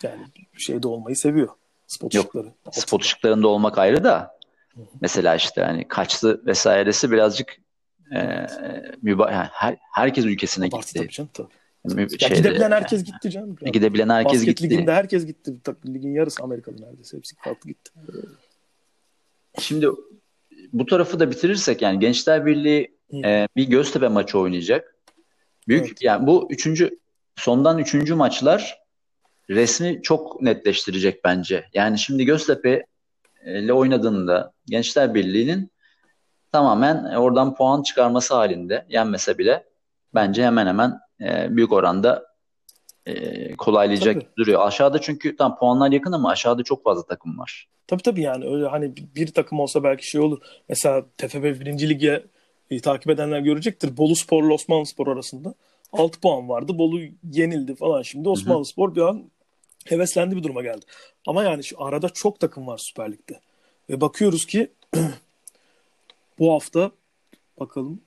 Yani 0.03 0.25
şeyde 0.58 0.88
olmayı 0.88 1.15
seviyor. 1.15 1.50
Spot 1.88 2.13
Yok, 2.13 2.25
ışıkları. 2.25 2.53
Spot 2.72 3.03
ışıklarında 3.03 3.48
olmak 3.48 3.77
ayrı 3.77 4.03
da 4.03 4.38
mesela 5.01 5.36
işte 5.36 5.62
hani 5.62 5.88
kaçtı 5.88 6.41
vesairesi 6.46 7.12
birazcık 7.12 7.58
e, 8.15 8.48
müba 9.01 9.32
yani 9.32 9.48
her, 9.51 9.77
herkes 9.93 10.25
ülkesine 10.25 10.65
Abartı 10.65 10.88
gitti. 10.88 11.00
Tabii 11.00 11.10
canım 11.10 11.29
tabii. 11.34 11.48
Ya 12.22 12.27
gidebilen 12.27 12.72
herkes 12.72 13.00
yani. 13.00 13.05
gitti 13.05 13.29
canım. 13.32 13.55
Yani. 13.62 13.72
Gidebilen 13.72 14.10
herkes 14.10 14.34
Basket 14.34 14.58
gitti. 14.58 14.63
liginde 14.70 14.93
herkes 14.93 15.25
gitti. 15.25 15.53
Ligin 15.88 16.13
yarısı 16.13 16.43
Amerikalı 16.43 16.82
neredeyse. 16.82 17.17
Hepsi 17.17 17.36
farklı 17.36 17.70
gitti. 17.70 17.91
Şimdi 19.60 19.88
bu 20.74 20.86
tarafı 20.86 21.20
da 21.20 21.32
bitirirsek 21.32 21.82
yani 21.82 22.00
Gençler 22.00 22.46
Birliği 22.46 22.98
e, 23.25 23.48
bir 23.56 23.63
Göztepe 23.63 24.08
maçı 24.08 24.39
oynayacak. 24.39 24.96
Büyük 25.68 25.88
evet. 25.88 26.01
yani 26.01 26.27
bu 26.27 26.48
üçüncü 26.51 27.00
sondan 27.36 27.77
üçüncü 27.77 28.15
maçlar 28.15 28.84
resmi 29.50 30.01
çok 30.01 30.42
netleştirecek 30.42 31.24
bence. 31.24 31.65
Yani 31.74 32.00
şimdi 32.00 32.25
Göztepe 32.25 32.86
ile 33.46 33.74
oynadığında 33.74 34.53
Gençler 34.65 35.13
Birliği'nin 35.13 35.72
tamamen 36.51 37.15
oradan 37.15 37.56
puan 37.56 37.84
çıkarması 37.84 38.34
halinde 38.34 38.86
yenmese 38.89 39.38
bile 39.38 39.65
bence 40.15 40.46
hemen 40.46 40.68
hemen 40.68 41.00
e, 41.22 41.58
büyük 41.58 41.72
oranda 41.72 42.33
e, 43.05 43.55
kolaylayacak 43.55 44.13
tabii. 44.13 44.27
duruyor. 44.38 44.67
Aşağıda 44.67 45.01
çünkü 45.01 45.36
tam 45.36 45.57
puanlar 45.57 45.91
yakın 45.91 46.12
ama 46.12 46.29
aşağıda 46.29 46.63
çok 46.63 46.83
fazla 46.83 47.05
takım 47.05 47.39
var. 47.39 47.67
Tabii 47.88 48.01
tabii 48.01 48.22
yani 48.22 48.45
öyle 48.45 48.67
hani 48.67 48.93
bir 49.15 49.27
takım 49.27 49.60
olsa 49.60 49.83
belki 49.83 50.10
şey 50.10 50.22
olur. 50.22 50.39
Mesela 50.69 51.05
TFF 51.17 51.43
1. 51.43 51.89
Lig'e 51.89 52.24
e, 52.72 52.79
takip 52.79 53.10
edenler 53.10 53.39
görecektir. 53.39 53.98
Bolu 53.98 54.15
Spor 54.15 54.43
ile 54.43 54.53
Osmanlı 54.53 54.86
Spor 54.86 55.07
arasında 55.07 55.53
6 55.93 56.19
puan 56.19 56.50
vardı. 56.50 56.77
Bolu 56.77 57.01
yenildi 57.31 57.75
falan. 57.75 58.01
Şimdi 58.01 58.29
Osmanlı 58.29 58.65
Spor 58.65 58.95
bir 58.95 59.01
an 59.01 59.24
heveslendi 59.86 60.36
bir 60.36 60.43
duruma 60.43 60.62
geldi. 60.62 60.86
Ama 61.27 61.43
yani 61.43 61.63
şu 61.63 61.83
arada 61.83 62.10
çok 62.10 62.39
takım 62.39 62.67
var 62.67 62.77
Süper 62.77 63.12
Lig'de. 63.12 63.39
Ve 63.89 64.01
bakıyoruz 64.01 64.45
ki 64.45 64.72
bu 66.39 66.53
hafta 66.53 66.91
bakalım 67.60 68.01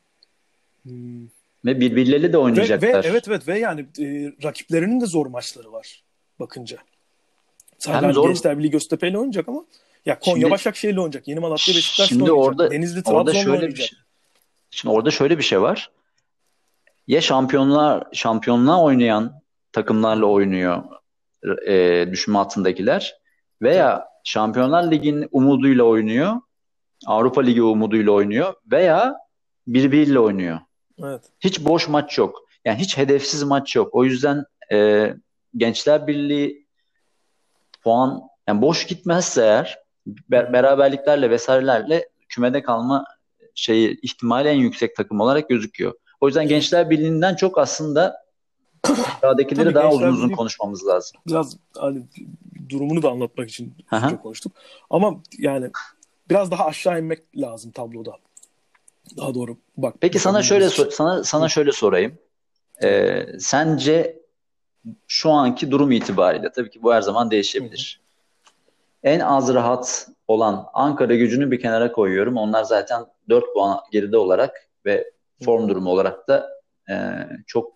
hmm, 0.83 1.27
ve 1.67 1.81
birbirleriyle 1.81 2.33
de 2.33 2.39
oynayacaklar. 2.39 2.89
Ve, 2.89 2.95
ve 2.95 3.01
evet 3.05 3.29
evet 3.29 3.49
ve 3.49 3.59
yani 3.59 3.81
e, 3.81 4.33
rakiplerinin 4.45 5.01
de 5.01 5.07
zor 5.07 5.27
maçları 5.27 5.73
var 5.73 6.03
bakınca. 6.41 6.77
Sadece 7.79 8.13
zor... 8.13 8.29
Gençler 8.29 8.59
Birliği 8.59 8.71
Göztepe 8.71 9.09
ile 9.09 9.19
oynayacak 9.19 9.49
ama 9.49 9.65
ya 10.07 10.19
Konya 10.19 10.37
şimdi, 10.37 10.51
Başakşehir 10.51 10.93
ile 10.93 11.01
oynayacak. 11.01 11.29
Yeni 11.29 11.41
Malatya 11.41 11.75
Beşiktaş 11.75 12.13
ile 12.13 12.23
oynayacak. 12.23 12.47
Orada, 12.47 12.71
Denizli 12.71 13.03
Trabzon 13.03 13.41
ile 13.41 13.51
oynayacak. 13.51 13.77
Şey, 13.77 13.99
şimdi 14.71 14.95
orada 14.95 15.11
şöyle 15.11 15.39
bir 15.39 15.43
şey 15.43 15.61
var. 15.61 15.91
Ya 17.07 17.21
şampiyonlar 17.21 18.05
şampiyonluğa 18.13 18.83
oynayan 18.83 19.43
takımlarla 19.73 20.27
oynuyor 20.27 20.83
e, 21.67 22.07
düşme 22.13 22.39
hattındakiler 22.39 23.17
veya 23.63 24.09
Şampiyonlar 24.25 24.91
Ligi'nin 24.91 25.29
umuduyla 25.33 25.85
oynuyor. 25.85 26.41
Avrupa 27.07 27.41
Ligi 27.41 27.63
umuduyla 27.63 28.13
oynuyor 28.13 28.55
veya 28.73 29.17
birbiriyle 29.67 30.21
oynuyor. 30.21 30.59
Evet. 31.03 31.23
Hiç 31.41 31.65
boş 31.65 31.89
maç 31.89 32.19
yok. 32.19 32.43
Yani 32.65 32.79
hiç 32.79 32.97
hedefsiz 32.97 33.43
maç 33.43 33.77
yok. 33.77 33.95
O 33.95 34.05
yüzden 34.05 34.45
e, 34.73 35.11
Gençler 35.57 36.07
Birliği 36.07 36.67
puan 37.83 38.23
yani 38.49 38.63
boş 38.63 38.87
gitmezse 38.87 39.43
eğer 39.43 39.79
ber, 40.07 40.53
beraberliklerle 40.53 41.31
vesairelerle 41.31 42.09
kümede 42.29 42.63
kalma 42.63 43.05
şeyi 43.55 44.01
ihtimali 44.03 44.49
en 44.49 44.57
yüksek 44.57 44.97
takım 44.97 45.21
olarak 45.21 45.49
gözüküyor. 45.49 45.95
O 46.21 46.27
yüzden 46.27 46.49
Gençler 46.49 46.91
Birliği'nden 46.91 47.35
çok 47.35 47.59
aslında 47.59 48.17
aşağıdakileri 49.17 49.75
daha 49.75 49.91
uzun 49.91 50.09
uzun 50.09 50.29
konuşmamız 50.29 50.87
lazım. 50.87 51.21
Biraz 51.27 51.57
hani 51.77 52.03
durumunu 52.69 53.03
da 53.03 53.11
anlatmak 53.11 53.51
için 53.51 53.75
çok 54.11 54.23
konuştuk. 54.23 54.53
Ama 54.91 55.23
yani 55.39 55.71
biraz 56.31 56.51
daha 56.51 56.67
aşağı 56.67 57.01
inmek 57.01 57.23
lazım 57.37 57.71
tabloda. 57.71 58.13
Daha 59.17 59.35
doğru. 59.35 59.57
Bak. 59.77 59.95
Peki 60.01 60.19
sana 60.19 60.43
şöyle 60.43 60.65
so- 60.65 60.91
sana 60.91 61.25
sana 61.25 61.49
şöyle 61.49 61.73
sorayım. 61.73 62.19
Ee, 62.83 63.27
sence 63.39 64.23
şu 65.09 65.31
anki 65.31 65.71
durum 65.71 65.93
itibariyle 65.93 66.53
tabii 66.53 66.71
ki 66.71 66.83
bu 66.83 66.95
her 66.95 67.03
zaman 67.03 67.31
değişebilir. 67.31 68.01
En 69.03 69.21
az 69.21 69.55
rahat 69.55 70.09
olan 70.29 70.67
Ankara 70.75 71.15
gücünü 71.15 71.51
bir 71.51 71.61
kenara 71.61 71.93
koyuyorum. 71.93 72.37
Onlar 72.37 72.65
zaten 72.65 73.07
4 73.29 73.45
puan 73.55 73.81
geride 73.93 74.17
olarak 74.17 74.69
ve 74.85 75.11
form 75.45 75.69
durumu 75.69 75.91
olarak 75.91 76.29
da 76.29 76.49
e, 76.91 76.95
çok 77.47 77.73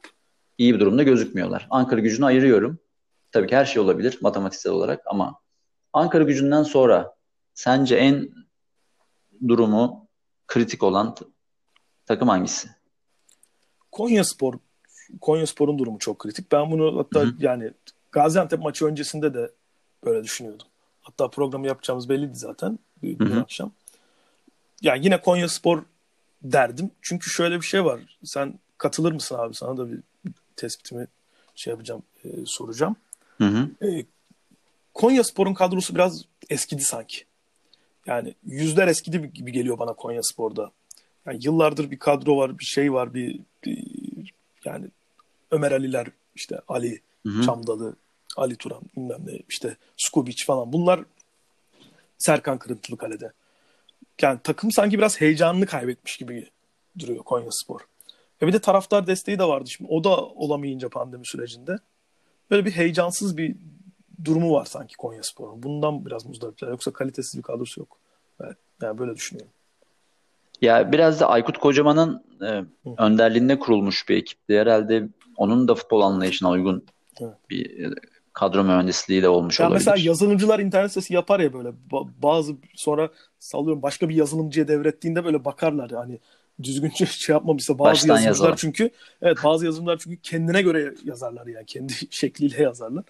iyi 0.59 0.75
bir 0.75 0.81
durumda 0.81 1.03
gözükmüyorlar. 1.03 1.67
Ankara 1.71 2.01
gücünü 2.01 2.27
ayırıyorum. 2.27 2.79
Tabii 3.33 3.47
ki 3.47 3.57
her 3.57 3.65
şey 3.65 3.83
olabilir 3.83 4.19
matematiksel 4.21 4.73
olarak 4.73 5.03
ama 5.07 5.41
Ankara 5.93 6.23
gücünden 6.23 6.63
sonra 6.63 7.15
sence 7.55 7.97
en 7.97 8.29
durumu 9.49 10.09
kritik 10.51 10.83
olan 10.83 11.17
takım 12.07 12.29
hangisi? 12.29 12.69
Konya 13.93 14.25
Spor 14.25 14.55
Konya 15.21 15.47
Spor'un 15.47 15.79
durumu 15.79 15.99
çok 15.99 16.19
kritik. 16.19 16.53
Ben 16.53 16.71
bunu 16.71 16.99
hatta 16.99 17.21
Hı-hı. 17.21 17.35
yani 17.39 17.71
Gaziantep 18.13 18.61
maçı 18.61 18.87
öncesinde 18.87 19.35
de 19.35 19.51
böyle 20.05 20.25
düşünüyordum. 20.25 20.67
Hatta 21.01 21.29
programı 21.29 21.67
yapacağımız 21.67 22.09
belliydi 22.09 22.39
zaten 22.39 22.79
bir 23.03 23.37
akşam. 23.37 23.73
Yani 24.83 25.05
yine 25.05 25.21
Konya 25.21 25.49
Spor 25.49 25.83
derdim. 26.43 26.91
Çünkü 27.03 27.31
şöyle 27.31 27.57
bir 27.57 27.67
şey 27.67 27.85
var. 27.85 28.01
Sen 28.25 28.59
katılır 28.79 29.13
mısın 29.13 29.35
abi? 29.35 29.55
Sana 29.55 29.77
da 29.77 29.91
bir 29.91 30.01
tespitimi 30.57 31.07
şey 31.55 31.71
yapacağım, 31.71 32.03
e, 32.25 32.29
soracağım. 32.47 32.97
Hı 33.39 33.45
hı. 33.45 33.87
E, 33.87 34.07
Konya 34.95 35.25
Spor'un 35.25 35.55
kadrosu 35.55 35.95
biraz 35.95 36.25
eskidi 36.51 36.83
sanki. 36.83 37.25
Yani 38.07 38.35
yüzler 38.47 38.89
eskidi 38.89 39.33
gibi 39.33 39.53
geliyor 39.53 39.79
bana 39.79 39.93
Konya 39.93 40.23
Spor'da. 40.23 40.71
Yani 41.27 41.39
yıllardır 41.43 41.91
bir 41.91 41.99
kadro 41.99 42.37
var, 42.37 42.59
bir 42.59 42.65
şey 42.65 42.93
var, 42.93 43.15
bir, 43.15 43.41
bir 43.65 43.85
yani 44.65 44.87
Ömer 45.51 45.73
Aliler, 45.73 46.07
işte 46.35 46.61
Ali 46.69 47.01
hı 47.27 47.33
hı. 47.33 47.43
Çamdalı, 47.43 47.97
Ali 48.37 48.57
Turan, 48.57 48.83
bilmem 48.97 49.21
ne, 49.27 49.39
işte 49.49 49.77
Skubic 49.97 50.45
falan. 50.47 50.73
Bunlar 50.73 51.05
Serkan 52.19 52.59
Kırıntılı 52.59 52.97
kalede. 52.97 53.33
Yani 54.23 54.41
takım 54.45 54.73
sanki 54.73 54.99
biraz 54.99 55.21
heyecanını 55.21 55.67
kaybetmiş 55.67 56.17
gibi 56.17 56.49
duruyor 56.99 57.25
Konya 57.25 57.49
Spor. 57.51 57.81
Ve 58.43 58.47
bir 58.47 58.53
de 58.53 58.59
taraftar 58.59 59.07
desteği 59.07 59.39
de 59.39 59.45
vardı 59.45 59.71
şimdi. 59.71 59.91
O 59.93 60.05
da 60.05 60.17
olamayınca 60.17 60.89
pandemi 60.89 61.27
sürecinde. 61.27 61.77
Böyle 62.51 62.65
bir 62.65 62.71
heyecansız 62.71 63.37
bir 63.37 63.57
durumu 64.25 64.53
var 64.53 64.65
sanki 64.65 64.97
Konya 64.97 65.23
Spor'un. 65.23 65.63
Bundan 65.63 66.07
biraz 66.07 66.27
muzdaripler. 66.27 66.69
Yoksa 66.69 66.93
kalitesiz 66.93 67.39
bir 67.39 67.43
kadrosu 67.43 67.81
yok. 67.81 67.99
Evet, 68.45 68.57
yani 68.83 68.99
böyle 68.99 69.15
düşünüyorum. 69.15 69.53
Ya 70.63 70.93
biraz 70.93 71.21
da 71.21 71.29
Aykut 71.29 71.59
Kocaman'ın 71.59 72.25
e, 72.43 72.65
önderliğinde 72.99 73.59
kurulmuş 73.59 74.09
bir 74.09 74.17
ekipti. 74.17 74.59
Herhalde 74.59 75.09
onun 75.37 75.69
da 75.69 75.75
futbol 75.75 76.01
anlayışına 76.01 76.51
uygun 76.51 76.85
evet. 77.21 77.35
bir 77.51 77.85
e, 77.85 77.95
kadro 78.33 78.65
mühendisliği 78.65 79.23
de 79.23 79.29
olmuş 79.29 79.61
ya 79.61 79.67
olabilir. 79.67 79.79
Mesela 79.79 80.09
yazılımcılar 80.09 80.59
internet 80.59 80.91
sitesi 80.91 81.15
yapar 81.15 81.41
ya 81.41 81.53
böyle 81.53 81.73
bazı 82.23 82.57
sonra 82.75 83.09
sallıyorum 83.39 83.83
başka 83.83 84.09
bir 84.09 84.15
yazılımcıya 84.15 84.69
devrettiğinde 84.69 85.25
böyle 85.25 85.45
bakarlar 85.45 85.91
yani 85.91 86.19
düzgünce 86.63 87.07
şey 87.07 87.33
yapmamışsa 87.33 87.79
bazı 87.79 87.91
Baştan 87.91 88.09
yazılımcılar 88.09 88.33
yazalım. 88.33 88.57
çünkü 88.57 88.91
evet 89.23 89.39
bazı 89.45 89.65
yazılımcılar 89.65 89.99
çünkü 89.99 90.17
kendine 90.17 90.63
göre 90.63 90.95
yazarlar 91.05 91.47
yani 91.47 91.67
kendi 91.67 91.93
şekliyle 92.11 92.63
yazarlar. 92.63 93.05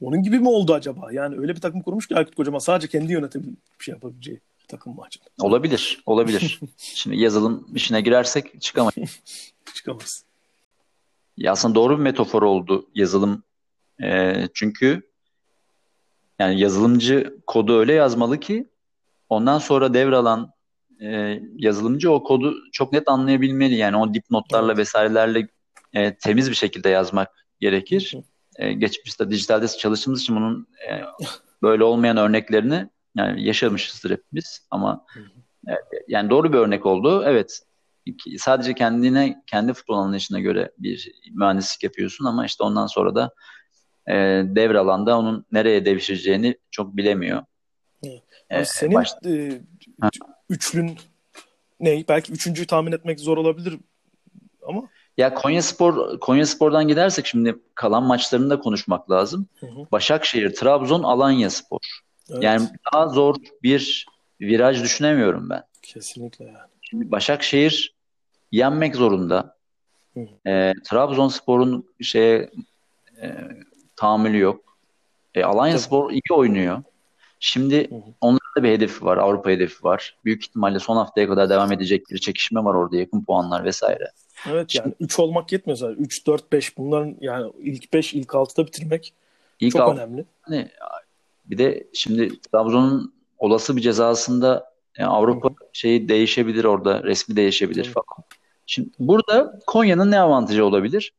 Onun 0.00 0.22
gibi 0.22 0.38
mi 0.38 0.48
oldu 0.48 0.74
acaba? 0.74 1.12
Yani 1.12 1.38
öyle 1.38 1.56
bir 1.56 1.60
takım 1.60 1.82
kurmuş 1.82 2.08
ki 2.08 2.16
Aykut 2.16 2.34
Kocaman 2.34 2.58
sadece 2.58 2.88
kendi 2.88 3.12
yönetebileceği 3.12 3.56
bir 3.78 3.84
şey 3.84 3.92
yapabileceği 3.92 4.40
takım 4.68 4.94
mı 4.94 5.02
acaba? 5.06 5.24
Olabilir, 5.40 6.02
olabilir. 6.06 6.60
Şimdi 6.76 7.16
yazılım 7.16 7.66
işine 7.74 8.00
girersek 8.00 8.60
çıkamayız. 8.60 9.20
Çıkamaz. 9.74 10.24
Ya 11.36 11.52
aslında 11.52 11.74
doğru 11.74 11.98
bir 11.98 12.02
metafor 12.02 12.42
oldu 12.42 12.90
yazılım. 12.94 13.42
E, 14.02 14.34
çünkü 14.54 15.02
yani 16.38 16.60
yazılımcı 16.60 17.38
kodu 17.46 17.78
öyle 17.78 17.92
yazmalı 17.92 18.40
ki 18.40 18.68
ondan 19.28 19.58
sonra 19.58 19.94
devralan 19.94 20.52
e, 21.00 21.40
yazılımcı 21.56 22.12
o 22.12 22.22
kodu 22.22 22.54
çok 22.72 22.92
net 22.92 23.08
anlayabilmeli. 23.08 23.74
Yani 23.74 23.96
o 23.96 24.14
dipnotlarla 24.14 24.76
vesairelerle 24.76 25.48
e, 25.92 26.16
temiz 26.16 26.50
bir 26.50 26.56
şekilde 26.56 26.88
yazmak 26.88 27.46
gerekir. 27.60 28.14
E, 28.56 28.72
geçmişte 28.72 29.30
dijitalde 29.30 29.68
çalıştığımız 29.68 30.22
için 30.22 30.36
bunun 30.36 30.68
e, 30.90 31.02
böyle 31.62 31.84
olmayan 31.84 32.16
örneklerini 32.16 32.88
yani 33.16 33.44
yaşamışızdır 33.44 34.10
hepimiz 34.10 34.66
ama 34.70 35.06
e, 35.68 35.72
yani 36.08 36.30
doğru 36.30 36.52
bir 36.52 36.58
örnek 36.58 36.86
oldu. 36.86 37.22
Evet 37.26 37.62
sadece 38.38 38.74
kendine 38.74 39.42
kendi 39.46 39.72
futbol 39.72 39.98
anlayışına 39.98 40.40
göre 40.40 40.72
bir 40.78 41.12
mühendislik 41.32 41.82
yapıyorsun 41.82 42.24
ama 42.24 42.46
işte 42.46 42.64
ondan 42.64 42.86
sonra 42.86 43.14
da 43.14 43.34
e, 44.08 44.14
devralanda 44.44 45.18
onun 45.18 45.46
nereye 45.52 45.84
devşireceğini 45.84 46.58
çok 46.70 46.96
bilemiyor. 46.96 47.42
E, 48.50 48.64
senin 48.64 48.94
baş... 48.94 49.12
e, 49.26 49.60
üçlün 50.50 50.98
ne? 51.80 52.04
Belki 52.08 52.32
üçüncüyü 52.32 52.66
tahmin 52.66 52.92
etmek 52.92 53.20
zor 53.20 53.38
olabilir 53.38 53.78
ama 54.66 54.82
ya 55.16 55.34
Konya 55.34 55.62
Spor 55.62 56.20
Konya 56.20 56.46
Spor'dan 56.46 56.88
gidersek 56.88 57.26
şimdi 57.26 57.56
kalan 57.74 58.02
maçlarını 58.02 58.50
da 58.50 58.60
konuşmak 58.60 59.10
lazım. 59.10 59.46
Hı 59.60 59.66
hı. 59.66 59.86
Başakşehir, 59.92 60.54
Trabzon, 60.54 61.02
Alanya 61.02 61.50
Spor. 61.50 61.80
Evet. 62.30 62.42
Yani 62.42 62.68
daha 62.92 63.08
zor 63.08 63.36
bir 63.62 64.06
viraj 64.40 64.82
düşünemiyorum 64.82 65.50
ben. 65.50 65.62
Kesinlikle 65.82 66.44
yani. 66.44 66.68
Şimdi 66.82 67.10
Başakşehir 67.10 67.94
yenmek 68.52 68.96
zorunda. 68.96 69.56
Hı 70.14 70.20
hı. 70.20 70.50
E, 70.50 70.72
Trabzonspor'un 70.84 71.88
şeye 72.02 72.50
e, 73.22 73.36
tahammülü 73.96 74.38
yok. 74.38 74.78
E, 75.34 75.44
Alanya 75.44 75.72
Tabii. 75.72 75.82
Spor 75.82 76.10
iyi 76.10 76.22
oynuyor. 76.32 76.82
Şimdi 77.40 77.90
hı 77.90 77.94
hı. 77.94 78.00
onların 78.20 78.54
da 78.56 78.62
bir 78.62 78.70
hedefi 78.70 79.04
var. 79.04 79.16
Avrupa 79.16 79.50
hedefi 79.50 79.84
var. 79.84 80.16
Büyük 80.24 80.44
ihtimalle 80.44 80.78
son 80.78 80.96
haftaya 80.96 81.28
kadar 81.28 81.50
devam 81.50 81.72
edecek 81.72 82.10
bir 82.10 82.18
çekişme 82.18 82.64
var 82.64 82.74
orada. 82.74 82.96
Yakın 82.96 83.24
puanlar 83.24 83.64
vesaire. 83.64 84.10
Evet 84.50 84.74
yani 84.74 84.94
3 85.00 85.18
olmak 85.18 85.52
yetmiyor 85.52 85.76
zaten. 85.76 85.94
3, 85.94 86.26
4, 86.26 86.52
5 86.52 86.78
bunların 86.78 87.16
yani 87.20 87.52
ilk 87.58 87.92
5, 87.92 88.14
ilk 88.14 88.28
6'da 88.28 88.66
bitirmek 88.66 89.14
ilk 89.60 89.72
çok 89.72 89.80
alt, 89.80 89.98
önemli. 89.98 90.24
Hani, 90.42 90.68
bir 91.44 91.58
de 91.58 91.86
şimdi 91.92 92.40
Trabzon'un 92.40 93.14
olası 93.38 93.76
bir 93.76 93.80
cezasında 93.80 94.74
yani 94.98 95.10
Avrupa 95.10 95.48
Hı-hı. 95.48 95.68
şeyi 95.72 96.08
değişebilir 96.08 96.64
orada. 96.64 97.02
Resmi 97.02 97.36
değişebilir 97.36 97.84
Hı-hı. 97.84 97.92
falan. 97.92 98.24
Şimdi 98.66 98.90
burada 98.98 99.60
Konya'nın 99.66 100.10
ne 100.10 100.20
avantajı 100.20 100.64
olabilir? 100.64 101.12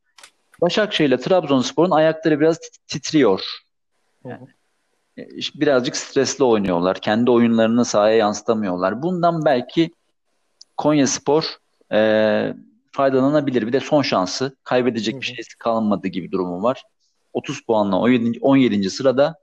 Başakşehir 0.62 1.10
ile 1.10 1.18
Trabzonspor'un 1.18 1.92
ayakları 1.92 2.40
biraz 2.40 2.60
titriyor. 2.88 3.44
Yani, 4.26 4.48
e, 5.18 5.28
birazcık 5.56 5.96
stresli 5.96 6.44
oynuyorlar. 6.44 7.02
Kendi 7.02 7.32
oyunlarını 7.32 7.86
sahaya 7.86 8.16
yansıtamıyorlar. 8.16 9.02
Bundan 9.02 9.46
belki 9.46 9.92
Konya 10.78 11.08
Spor 11.08 11.58
e, 11.92 12.54
faydalanabilir. 12.96 13.68
Bir 13.68 13.74
de 13.74 13.80
son 13.80 14.02
şansı 14.02 14.56
kaybedecek 14.64 15.22
bir 15.22 15.26
şeysi 15.26 15.58
kalmadı 15.58 16.08
gibi 16.08 16.32
durumu 16.32 16.64
var. 16.64 16.84
30 17.34 17.62
puanla 17.62 18.00
17. 18.00 18.40
17. 18.42 18.90
sırada 18.90 19.36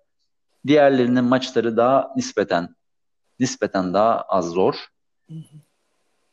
diğerlerinin 0.67 1.25
maçları 1.25 1.77
daha 1.77 2.13
nispeten 2.17 2.75
nispeten 3.41 3.95
daha 3.95 4.21
az 4.21 4.51
zor. 4.51 4.75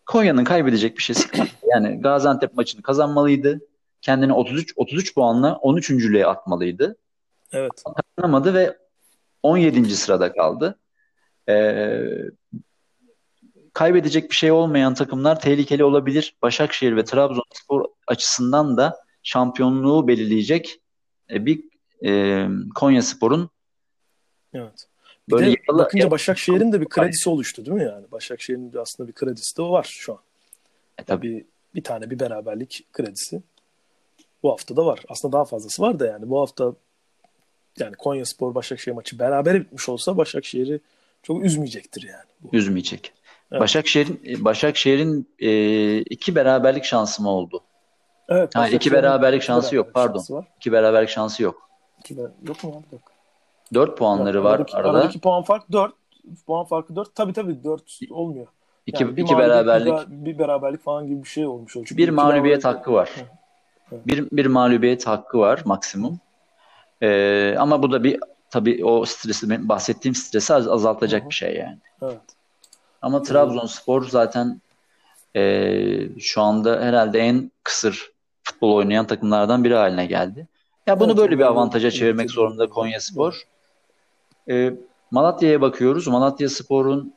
Konya'nın 0.06 0.44
kaybedecek 0.44 0.98
bir 0.98 1.04
şeysi 1.04 1.32
kalmadı. 1.32 1.50
Yani 1.68 2.02
Gaziantep 2.02 2.54
maçını 2.54 2.82
kazanmalıydı. 2.82 3.60
Kendini 4.02 4.34
33 4.34 4.74
33 4.76 5.16
puanla 5.16 5.50
13.lüğe 5.50 6.26
atmalıydı. 6.26 6.98
Evet. 7.52 7.84
Kazanamadı 8.18 8.54
ve 8.54 8.78
17. 9.44 9.96
sırada 9.96 10.34
kaldı. 10.34 10.80
Ee, 11.50 12.06
kaybedecek 13.80 14.30
bir 14.30 14.36
şey 14.36 14.52
olmayan 14.52 14.94
takımlar 14.94 15.42
tehlikeli 15.42 15.84
olabilir. 15.84 16.36
Başakşehir 16.42 16.96
ve 16.96 17.06
Trabzonspor 17.06 17.86
açısından 18.08 18.78
da 18.78 19.04
şampiyonluğu 19.24 20.08
belirleyecek 20.08 20.82
e, 21.32 21.46
bir 21.46 21.64
e, 22.06 22.48
Konya 22.76 23.02
Spor'un 23.02 23.50
Evet. 24.54 24.88
Bir 25.28 25.34
böyle 25.34 25.46
de 25.46 25.56
yala, 25.68 25.80
bakınca 25.80 26.12
Başakşehir'in 26.12 26.72
de 26.72 26.82
bir 26.82 26.90
kredisi 26.90 27.30
oluştu 27.30 27.66
değil 27.66 27.78
mi 27.78 27.84
yani? 27.84 28.12
Başakşehir'in 28.12 28.74
aslında 28.78 29.08
bir 29.10 29.14
kredisi 29.14 29.58
de 29.58 29.64
var 29.64 29.88
şu 30.00 30.14
an. 30.14 30.20
E, 30.98 31.04
tabii. 31.04 31.36
Bir, 31.36 31.46
bir 31.76 31.84
tane 31.84 32.10
bir 32.10 32.20
beraberlik 32.20 32.86
kredisi. 32.94 33.42
Bu 34.44 34.52
hafta 34.52 34.76
da 34.76 34.86
var. 34.86 35.00
Aslında 35.08 35.32
daha 35.32 35.46
fazlası 35.46 35.82
var 35.82 36.00
da 36.00 36.06
yani. 36.06 36.30
Bu 36.30 36.42
hafta 36.42 36.74
yani 37.80 37.96
Konya 37.96 38.26
Spor 38.26 38.56
Başakşehir 38.56 38.96
maçı 38.96 39.20
beraber 39.20 39.60
bitmiş 39.60 39.90
olsa 39.90 40.18
Başakşehir'i 40.18 40.80
çok 41.24 41.46
üzmeyecektir 41.46 42.04
yani. 42.04 42.26
Bu. 42.42 42.58
Üzmeyecek. 42.58 43.14
Evet. 43.52 43.62
Başakşehir'in 43.62 44.46
Başakşehir'in 44.46 45.30
e, 45.40 45.98
iki 45.98 46.36
beraberlik 46.36 46.84
şansı 46.84 47.24
mı 47.24 47.30
oldu? 47.30 47.64
Evet. 48.30 48.56
Hayır, 48.56 48.74
iki 48.74 48.92
beraberlik 48.92 49.42
şansı 49.42 49.72
beraberlik 49.72 49.86
yok 49.86 49.94
pardon. 49.94 50.18
Şansı 50.20 50.34
var. 50.34 50.48
İki 50.58 50.72
beraberlik 50.72 51.10
şansı 51.10 51.44
yok. 51.44 51.70
İki 52.00 52.16
ber- 52.16 52.48
yok 52.48 52.64
mu? 52.64 52.84
Yok. 52.92 53.02
Dört 53.74 53.98
puanları 53.98 54.44
var 54.44 54.54
aradaki, 54.54 54.78
arada. 54.78 54.90
Aradaki 54.90 55.20
puan 55.20 55.44
fark 55.44 55.72
dört. 55.72 55.94
Puan 56.48 56.66
farkı 56.66 56.96
dört. 56.96 57.16
Tabii 57.16 57.34
tabii 57.34 57.64
dört 57.64 58.00
olmuyor. 58.10 58.48
İki, 58.86 59.04
Yani 59.04 59.18
bir 59.18 59.24
iki 59.24 59.38
beraberlik. 59.38 60.10
Bir, 60.10 60.26
bir 60.26 60.40
beraberlik 60.40 60.84
falan 60.84 61.08
gibi 61.08 61.24
bir 61.24 61.30
şey 61.30 61.46
olmuş. 61.46 61.74
Çünkü 61.74 61.98
Bir 61.98 62.10
mağlubiyet 62.10 62.66
hakkı 62.66 62.94
var. 62.94 63.10
Evet. 63.92 64.08
Bir, 64.08 64.28
bir 64.32 64.46
mağlubiyet 64.46 65.08
hakkı 65.08 65.40
var 65.40 65.62
maksimum. 65.66 66.20
Ee, 67.02 67.56
ama 67.58 67.84
bu 67.84 67.92
da 67.92 68.04
bir 68.04 68.20
tabii 68.50 68.86
o 68.86 69.06
stresi 69.06 69.70
bahsettiğim 69.70 70.16
stresi 70.16 70.54
az- 70.54 70.68
azaltacak 70.68 71.22
Hı 71.22 71.26
hı. 71.26 71.30
bir 71.30 71.36
şey 71.36 71.56
yani. 71.56 71.78
Evet. 72.02 72.20
Ama 73.02 73.22
Trabzonspor 73.22 74.08
zaten 74.08 74.62
ee, 75.36 76.20
şu 76.20 76.42
anda 76.42 76.82
herhalde 76.82 77.20
en 77.20 77.52
kısır 77.64 78.12
futbol 78.44 78.76
oynayan 78.76 79.08
takımlardan 79.08 79.64
biri 79.64 79.76
haline 79.76 80.06
geldi. 80.06 80.48
Ya 80.88 81.00
bunu 81.00 81.18
böyle 81.18 81.38
bir 81.38 81.44
avantaja 81.44 81.92
çevirmek 81.92 82.32
zorunda 82.32 82.70
Konyaspor. 82.70 83.44
Ee, 84.50 84.74
Malatya'ya 85.12 85.62
bakıyoruz. 85.62 86.08
Malatya 86.08 86.50
Spor'un 86.50 87.14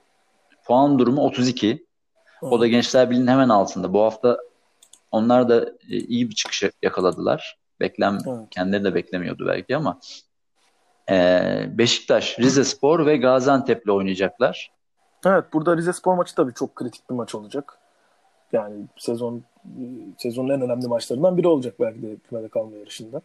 puan 0.64 0.98
durumu 0.98 1.22
32. 1.22 1.86
O 2.42 2.60
da 2.60 2.66
Gençler 2.66 3.10
Birliği'nin 3.10 3.26
hemen 3.26 3.48
altında. 3.48 3.92
Bu 3.92 4.02
hafta 4.02 4.38
onlar 5.10 5.48
da 5.48 5.64
e, 5.90 5.96
iyi 5.96 6.30
bir 6.30 6.34
çıkış 6.34 6.62
yakaladılar. 6.82 7.58
Beklem 7.80 8.18
kendileri 8.50 8.84
de 8.84 8.94
beklemiyordu 8.94 9.46
belki 9.46 9.76
ama 9.76 10.00
e, 11.10 11.64
Beşiktaş, 11.68 12.38
Rizespor 12.38 13.06
ve 13.06 13.16
Gaziantep'le 13.16 13.88
oynayacaklar. 13.88 14.72
Evet 15.26 15.44
burada 15.52 15.76
Rize 15.76 15.92
Spor 15.92 16.14
maçı 16.14 16.34
tabii 16.34 16.54
çok 16.54 16.76
kritik 16.76 17.10
bir 17.10 17.14
maç 17.14 17.34
olacak. 17.34 17.78
Yani 18.52 18.74
sezon 18.98 19.42
sezonun 20.18 20.48
en 20.48 20.60
önemli 20.60 20.88
maçlarından 20.88 21.36
biri 21.36 21.48
olacak 21.48 21.74
belki 21.80 22.02
de 22.02 22.16
kümede 22.28 22.48
kalma 22.48 22.76
yarışında. 22.76 23.22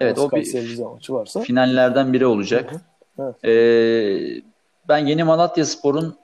Evet 0.00 0.18
o 0.18 0.28
Kayseri 0.28 0.64
bir 0.64 0.68
Rize 0.70 0.84
maçı 0.84 1.14
varsa. 1.14 1.40
finallerden 1.40 2.12
biri 2.12 2.26
olacak. 2.26 2.72
Hı 2.72 2.76
hı. 2.76 2.80
Evet. 3.18 3.44
E, 3.44 4.42
ben 4.88 4.98
yeni 4.98 5.24
Malatya 5.24 5.64
Spor'un 5.64 6.16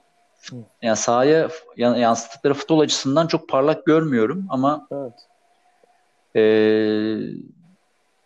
yani 0.81 0.97
sahaya 0.97 1.49
yan- 1.77 1.95
yansıttıkları 1.95 2.53
futbol 2.53 2.79
açısından 2.79 3.27
çok 3.27 3.49
parlak 3.49 3.85
görmüyorum 3.85 4.45
ama 4.49 4.87
Evet. 4.91 5.13
e, 6.35 6.43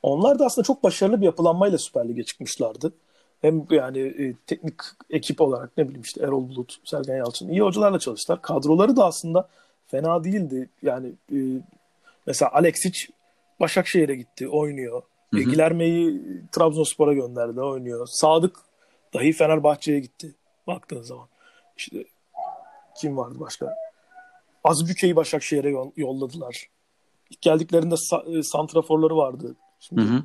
Onlar 0.04 0.40
da 0.40 0.46
aslında 0.46 0.66
çok 0.66 0.84
başarılı 0.84 1.22
bir 1.22 1.26
yapılanmayla 1.26 1.78
Süper 1.78 2.08
Lig'e 2.10 2.24
çıkmışlardı. 2.24 2.94
Hem 3.42 3.68
yani 3.70 4.00
e, 4.00 4.34
teknik 4.48 4.76
ekip 5.10 5.42
olarak 5.42 5.78
ne 5.78 5.84
bileyim 5.84 6.02
işte 6.02 6.24
Erol 6.24 6.50
Bulut, 6.50 6.78
Sergen 6.84 7.18
Yalçın 7.18 7.50
iyi 7.50 7.62
hocalarla 7.62 8.00
çalıştılar. 8.00 8.42
Kadroları 8.42 8.96
da 8.98 9.06
aslında 9.06 9.50
fena 9.88 10.24
değildi. 10.24 10.70
Yani 10.82 11.08
e, 11.32 11.38
mesela 12.28 12.52
Alexic 12.52 13.08
Başakşehir'e 13.60 14.16
gitti, 14.16 14.50
oynuyor. 14.50 15.02
Hı 15.32 15.38
hı. 15.38 15.42
E, 15.42 15.44
Gilerme'yi 15.44 16.22
Trabzonspor'a 16.52 17.14
gönderdi, 17.14 17.62
oynuyor. 17.62 18.08
Sadık 18.12 18.56
dahi 19.14 19.34
Fenerbahçe'ye 19.34 20.00
gitti 20.00 20.36
baktığın 20.68 21.02
zaman. 21.02 21.28
İşte 21.78 22.04
kim 22.98 23.18
vardı 23.18 23.40
başka? 23.40 23.76
Azbüke'yi 24.64 25.16
Başakşehir'e 25.16 25.70
yol- 25.70 25.92
yolladılar. 25.98 26.70
İlk 27.30 27.42
geldiklerinde 27.42 27.96
sa- 27.96 28.40
e, 28.40 28.44
santraforları 28.44 29.18
vardı. 29.18 29.56
Şimdi 29.80 30.02
hı 30.02 30.06
hı. 30.06 30.24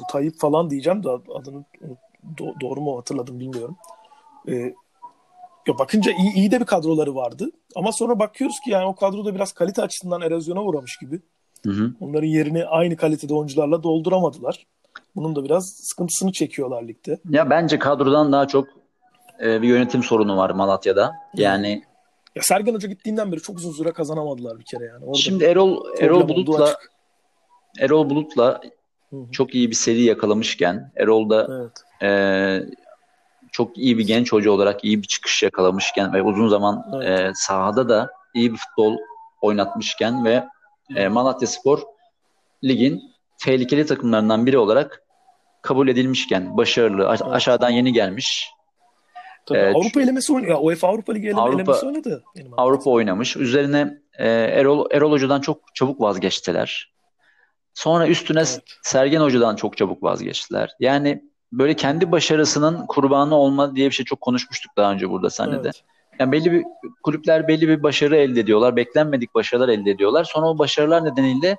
Bu 0.00 0.04
Tayyip 0.12 0.40
falan 0.40 0.70
diyeceğim 0.70 1.04
de 1.04 1.08
adını 1.08 1.64
do- 2.36 2.60
doğru 2.60 2.80
mu 2.80 2.98
hatırladım 2.98 3.40
bilmiyorum. 3.40 3.76
Ee, 4.48 4.74
ya 5.66 5.78
bakınca 5.78 6.12
iyi, 6.12 6.34
iyi 6.34 6.50
de 6.50 6.60
bir 6.60 6.64
kadroları 6.64 7.14
vardı. 7.14 7.50
Ama 7.76 7.92
sonra 7.92 8.18
bakıyoruz 8.18 8.60
ki 8.64 8.70
yani 8.70 8.86
o 8.86 8.94
kadroda 8.94 9.34
biraz 9.34 9.52
kalite 9.52 9.82
açısından 9.82 10.20
erozyona 10.20 10.62
uğramış 10.62 10.98
gibi. 10.98 11.20
Hı 11.64 11.70
hı. 11.70 11.92
Onların 12.00 12.26
yerini 12.26 12.64
aynı 12.64 12.96
kalitede 12.96 13.34
oyuncularla 13.34 13.82
dolduramadılar. 13.82 14.66
Bunun 15.16 15.36
da 15.36 15.44
biraz 15.44 15.68
sıkıntısını 15.68 16.32
çekiyorlar 16.32 16.82
ligde. 16.82 17.20
Ya 17.30 17.50
bence 17.50 17.78
kadrodan 17.78 18.32
daha 18.32 18.48
çok 18.48 18.68
e, 19.42 19.62
bir 19.62 19.68
yönetim 19.68 20.02
sorunu 20.02 20.36
var 20.36 20.50
Malatya'da. 20.50 21.12
Yani 21.34 21.82
Ya 22.36 22.42
Sergen 22.42 22.74
Hoca 22.74 22.88
gittiğinden 22.88 23.32
beri 23.32 23.40
çok 23.40 23.56
uzun 23.56 23.72
süre 23.72 23.92
kazanamadılar 23.92 24.58
bir 24.58 24.64
kere 24.64 24.84
yani. 24.84 25.04
Orada 25.04 25.18
şimdi 25.18 25.44
Erol 25.44 25.84
Erol 26.00 26.28
Bulut'la. 26.28 26.74
Erol 27.80 28.10
Bulut'la 28.10 28.60
Hı 29.10 29.16
hı. 29.16 29.30
çok 29.32 29.54
iyi 29.54 29.70
bir 29.70 29.74
seri 29.74 30.02
yakalamışken 30.02 30.92
Erol 30.96 31.30
da 31.30 31.48
Evet. 31.60 32.02
e, 32.02 32.10
çok 33.52 33.78
iyi 33.78 33.98
bir 33.98 34.06
genç 34.06 34.32
hoca 34.32 34.50
olarak 34.50 34.84
iyi 34.84 35.02
bir 35.02 35.06
çıkış 35.06 35.42
yakalamışken 35.42 36.12
ve 36.12 36.22
uzun 36.22 36.48
zaman 36.48 36.84
Evet. 36.96 37.20
e, 37.20 37.30
sahada 37.34 37.88
da 37.88 38.10
iyi 38.34 38.52
bir 38.52 38.56
futbol 38.58 38.96
oynatmışken 39.42 40.24
ve 40.24 40.44
e, 40.96 41.08
Malatya 41.08 41.48
Spor 41.48 41.82
ligin 42.64 43.00
tehlikeli 43.38 43.86
takımlarından 43.86 44.46
biri 44.46 44.58
olarak 44.58 45.02
kabul 45.62 45.88
edilmişken 45.88 46.56
başarılı 46.56 47.08
aş- 47.08 47.20
Evet. 47.22 47.32
aşağıdan 47.32 47.70
yeni 47.70 47.92
gelmiş 47.92 48.50
Tabii 49.46 49.58
Evet. 49.58 49.76
Avrupa 49.76 50.00
elemesi. 50.02 50.32
Ya 50.32 50.58
UEFA 50.58 50.88
Avrupa 50.88 51.12
Ligi 51.12 51.26
eleme, 51.26 51.40
Avrupa- 51.40 51.54
elemesi 51.54 51.86
oynadı. 51.86 52.24
Avrupa 52.56 52.90
oynamış. 52.90 53.36
Üzerine 53.36 53.98
e, 54.18 54.28
Erol 54.28 54.86
Erol 54.90 55.10
Hoca'dan 55.12 55.40
çok 55.40 55.74
çabuk 55.74 56.00
vazgeçtiler. 56.00 56.92
Sonra 57.74 58.06
üstüne 58.06 58.38
Evet. 58.38 58.62
Sergen 58.82 59.20
Hoca'dan 59.20 59.56
çok 59.56 59.76
çabuk 59.76 60.02
vazgeçtiler. 60.02 60.76
Yani 60.80 61.24
böyle 61.52 61.74
kendi 61.74 62.12
başarısının 62.12 62.86
kurbanı 62.86 63.34
olma 63.34 63.76
diye 63.76 63.88
bir 63.88 63.94
şey 63.94 64.04
çok 64.04 64.20
konuşmuştuk 64.20 64.72
daha 64.76 64.92
önce 64.92 65.10
burada 65.10 65.30
seninle 65.30 65.56
de. 65.56 65.60
Evet. 65.62 65.82
Yani 66.18 66.32
belli 66.32 66.52
bir 66.52 66.64
kulüpler 67.02 67.48
belli 67.48 67.68
bir 67.68 67.82
başarı 67.82 68.16
elde 68.16 68.40
ediyorlar. 68.40 68.76
Beklenmedik 68.76 69.34
başarılar 69.34 69.68
elde 69.68 69.90
ediyorlar. 69.90 70.24
Sonra 70.24 70.46
o 70.46 70.58
başarılar 70.58 71.04
nedeniyle 71.04 71.56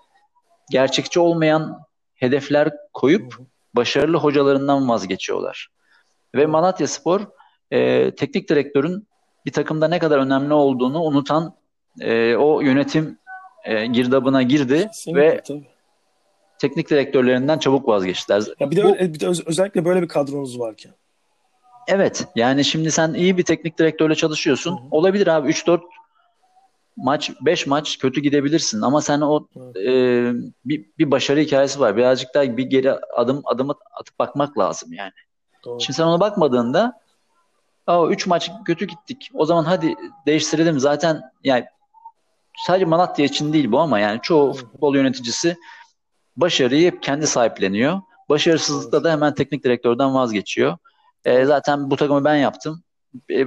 gerçekçi 0.72 1.20
olmayan 1.20 1.80
hedefler 2.16 2.72
koyup 2.94 3.38
başarılı 3.76 4.18
hocalarından 4.18 4.90
vazgeçiyorlar. 4.90 5.68
Ve 6.36 6.46
Malatya 6.46 6.88
Spor 6.88 7.22
e, 7.72 8.12
teknik 8.16 8.50
direktörün 8.50 9.08
bir 9.46 9.52
takımda 9.52 9.88
ne 9.88 10.00
kadar 10.00 10.18
önemli 10.18 10.54
olduğunu 10.54 11.04
unutan 11.04 11.56
e, 12.00 12.36
o 12.36 12.62
yönetim 12.62 13.18
e, 13.66 13.86
girdabına 13.86 14.42
girdi 14.44 14.88
Kesinlikle, 14.88 15.22
ve. 15.22 15.42
Teknik 16.62 16.90
direktörlerinden 16.90 17.60
çabuk 17.60 17.88
vazgeçtiler. 17.88 18.44
Ya 18.60 18.72
bir 18.72 18.76
de, 18.76 18.84
Bu- 18.84 18.88
öyle- 18.88 19.14
bir 19.14 19.20
de 19.20 19.28
öz- 19.28 19.48
özellikle 19.48 19.86
böyle 19.86 20.02
bir 20.02 20.08
kadronuz 20.08 20.60
varken. 20.60 20.94
Evet. 21.88 22.28
Yani 22.36 22.66
şimdi 22.66 22.92
sen 22.92 23.14
iyi 23.14 23.38
bir 23.38 23.44
teknik 23.44 23.78
direktörle 23.80 24.16
çalışıyorsun. 24.16 24.72
Hı 24.72 24.76
hı. 24.82 24.88
Olabilir 24.92 25.28
abi 25.28 25.50
3-4 25.50 25.82
maç 26.98 27.32
5 27.42 27.68
maç 27.68 27.98
kötü 28.00 28.22
gidebilirsin 28.22 28.82
ama 28.82 29.02
sen 29.02 29.22
o 29.22 29.48
e, 29.76 29.92
bir, 30.66 30.86
bir 30.98 31.12
başarı 31.12 31.40
hikayesi 31.40 31.80
var. 31.80 31.98
Birazcık 31.98 32.34
daha 32.34 32.58
bir 32.58 32.64
geri 32.66 32.92
adım 32.94 33.42
adım 33.46 33.70
atıp 34.00 34.20
bakmak 34.20 34.58
lazım 34.58 34.94
yani. 34.94 35.12
Doğru. 35.66 35.80
Şimdi 35.82 35.98
sen 35.98 36.04
ona 36.04 36.20
bakmadığında 36.20 37.02
Aa, 37.88 38.08
3 38.08 38.28
maç 38.28 38.52
kötü 38.66 38.86
gittik. 38.86 39.30
O 39.34 39.46
zaman 39.46 39.64
hadi 39.64 39.96
değiştirelim. 40.26 40.80
Zaten 40.80 41.22
yani 41.44 41.66
sadece 42.68 42.86
Malatya 42.86 43.26
için 43.26 43.54
değil 43.54 43.72
bu 43.72 43.80
ama 43.80 44.00
yani 44.00 44.20
çoğu 44.22 44.54
futbol 44.54 44.96
yöneticisi 44.96 45.58
başarıyı 46.38 46.88
hep 46.92 47.04
kendi 47.04 47.28
sahipleniyor. 47.28 48.02
Başarısızlıkta 48.30 49.04
da 49.04 49.12
hemen 49.12 49.34
teknik 49.34 49.64
direktörden 49.64 50.14
vazgeçiyor. 50.14 50.78
E, 51.26 51.46
zaten 51.46 51.92
bu 51.92 51.96
takımı 51.96 52.26
ben 52.26 52.36
yaptım. 52.36 52.84
E, 53.32 53.46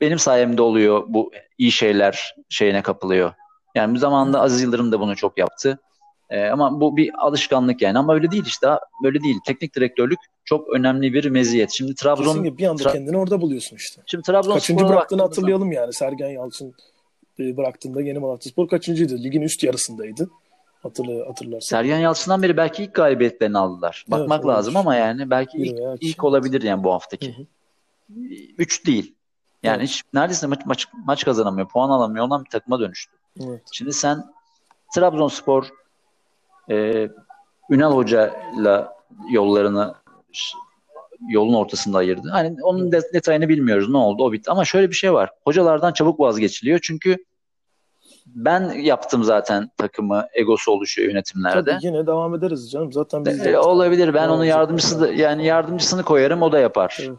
benim 0.00 0.18
sayemde 0.18 0.62
oluyor 0.62 1.04
bu 1.08 1.30
iyi 1.58 1.72
şeyler 1.72 2.34
şeyine 2.48 2.82
kapılıyor. 2.82 3.32
Yani 3.74 3.94
bir 3.94 3.98
zamanda 3.98 4.40
Aziz 4.40 4.62
Yıldırım 4.62 4.92
da 4.92 5.00
bunu 5.00 5.16
çok 5.16 5.38
yaptı. 5.38 5.78
E, 6.30 6.46
ama 6.48 6.80
bu 6.80 6.96
bir 6.96 7.10
alışkanlık 7.18 7.82
yani. 7.82 7.98
Ama 7.98 8.14
öyle 8.14 8.30
değil 8.30 8.44
işte. 8.46 8.68
Böyle 9.02 9.22
değil. 9.22 9.36
Teknik 9.46 9.76
direktörlük 9.76 10.18
çok 10.44 10.68
önemli 10.68 11.14
bir 11.14 11.30
meziyet. 11.30 11.70
Şimdi 11.72 11.94
Trabzon 11.94 12.24
Kesinlikle 12.24 12.58
bir 12.58 12.66
anda 12.66 12.82
Tra- 12.82 12.92
kendini 12.92 13.16
orada 13.18 13.40
buluyorsun 13.40 13.76
işte. 13.76 14.02
Şimdi 14.06 14.22
Trabzonspor'a 14.22 14.58
Kaçıncı 14.58 14.84
bıraktığını 14.84 14.98
baktığımız 15.00 15.18
zaman- 15.18 15.28
hatırlayalım 15.28 15.72
yani. 15.72 15.92
Sergen 15.92 16.28
Yalçın 16.28 16.74
e, 17.40 17.56
bıraktığında 17.56 18.02
Yeni 18.02 18.18
Malatyaspor 18.18 18.68
kaçıncıydı? 18.68 19.22
Ligin 19.22 19.42
üst 19.42 19.62
yarısındaydı. 19.62 20.30
Hatırla, 20.82 21.28
hatırlarsan. 21.28 21.76
Sergen 21.76 21.98
Yalçın'dan 21.98 22.42
beri 22.42 22.56
belki 22.56 22.82
ilk 22.84 22.94
galibiyetlerini 22.94 23.58
aldılar. 23.58 24.04
Bakmak 24.08 24.30
olabilir. 24.44 24.48
lazım 24.56 24.76
ama 24.76 24.94
yani 24.96 25.30
belki 25.30 25.58
ilk, 25.58 25.78
iki. 25.96 26.06
ilk 26.08 26.24
olabilir 26.24 26.62
yani 26.62 26.84
bu 26.84 26.88
Hı 26.88 26.92
haftaki. 26.92 27.32
hı. 27.38 27.42
Üç 28.58 28.86
değil. 28.86 29.14
Yani 29.62 29.76
Evet. 29.78 29.88
hiç 29.88 30.02
neredeyse 30.14 30.46
maç, 30.46 30.60
maç, 30.66 30.86
maç 31.04 31.24
kazanamıyor, 31.24 31.68
puan 31.68 31.90
alamıyor 31.90 32.24
olan 32.26 32.44
bir 32.44 32.50
takıma 32.50 32.80
dönüştü. 32.80 33.12
Evet. 33.40 33.62
Şimdi 33.72 33.92
sen 33.92 34.24
Trabzonspor 34.94 35.68
e, 36.70 37.08
Ünal 37.70 37.92
Hoca'yla 37.96 38.96
yollarını 39.30 39.94
yolun 41.28 41.54
ortasında 41.54 41.98
ayırdı. 41.98 42.28
Hani 42.30 42.56
onun 42.62 42.92
de- 42.92 43.12
detayını 43.12 43.48
bilmiyoruz. 43.48 43.88
Ne 43.90 43.96
oldu? 43.96 44.24
O 44.24 44.32
bitti. 44.32 44.50
Ama 44.50 44.64
şöyle 44.64 44.90
bir 44.90 44.94
şey 44.96 45.12
var. 45.12 45.30
Hocalardan 45.44 45.92
çabuk 45.92 46.20
vazgeçiliyor. 46.20 46.78
Çünkü 46.82 47.16
ben 48.26 48.70
yaptım 48.70 49.24
zaten 49.24 49.70
takımı 49.76 50.26
egosu 50.34 50.72
oluşuyor 50.72 51.08
yönetimlerde. 51.08 51.70
Tabii 51.72 51.86
yine 51.86 52.06
devam 52.06 52.34
ederiz 52.34 52.70
canım. 52.70 52.92
Zaten 52.92 53.24
biz 53.24 53.46
E, 53.46 53.58
olabilir. 53.58 54.14
Ben 54.14 54.28
onu 54.28 54.44
yardımcısı 54.44 55.00
da, 55.00 55.12
yani 55.12 55.46
yardımcısını 55.46 56.02
koyarım 56.02 56.42
o 56.42 56.52
da 56.52 56.58
yapar. 56.58 56.96
Evet. 57.00 57.18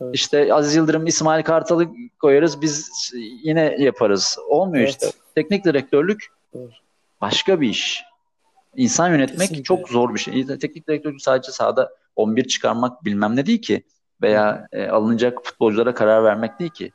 Evet. 0.00 0.14
İşte 0.14 0.54
Aziz 0.54 0.76
Yıldırım, 0.76 1.06
İsmail 1.06 1.42
Kartal'ı 1.44 1.88
koyarız 2.20 2.62
biz 2.62 2.90
yine 3.42 3.76
yaparız. 3.78 4.38
Olmuyor 4.48 4.84
Evet. 4.84 4.90
işte. 4.90 5.06
Teknik 5.34 5.64
direktörlük 5.64 6.26
Evet. 6.54 6.70
başka 7.20 7.60
bir 7.60 7.68
iş. 7.68 8.04
İnsan 8.76 9.08
yönetmek 9.10 9.38
Kesinlikle. 9.40 9.62
çok 9.64 9.88
zor 9.88 10.14
bir 10.14 10.18
şey. 10.20 10.46
Teknik 10.46 10.88
direktörlük 10.88 11.22
sadece 11.22 11.52
sahada 11.52 11.90
11 12.16 12.44
çıkarmak 12.44 13.04
bilmem 13.04 13.36
ne 13.36 13.46
değil 13.46 13.62
ki 13.62 13.82
veya 14.22 14.68
e, 14.72 14.88
alınacak 14.88 15.38
futbolculara 15.44 15.94
karar 15.94 16.24
vermek 16.24 16.58
değil 16.58 16.70
ki. 16.70 16.92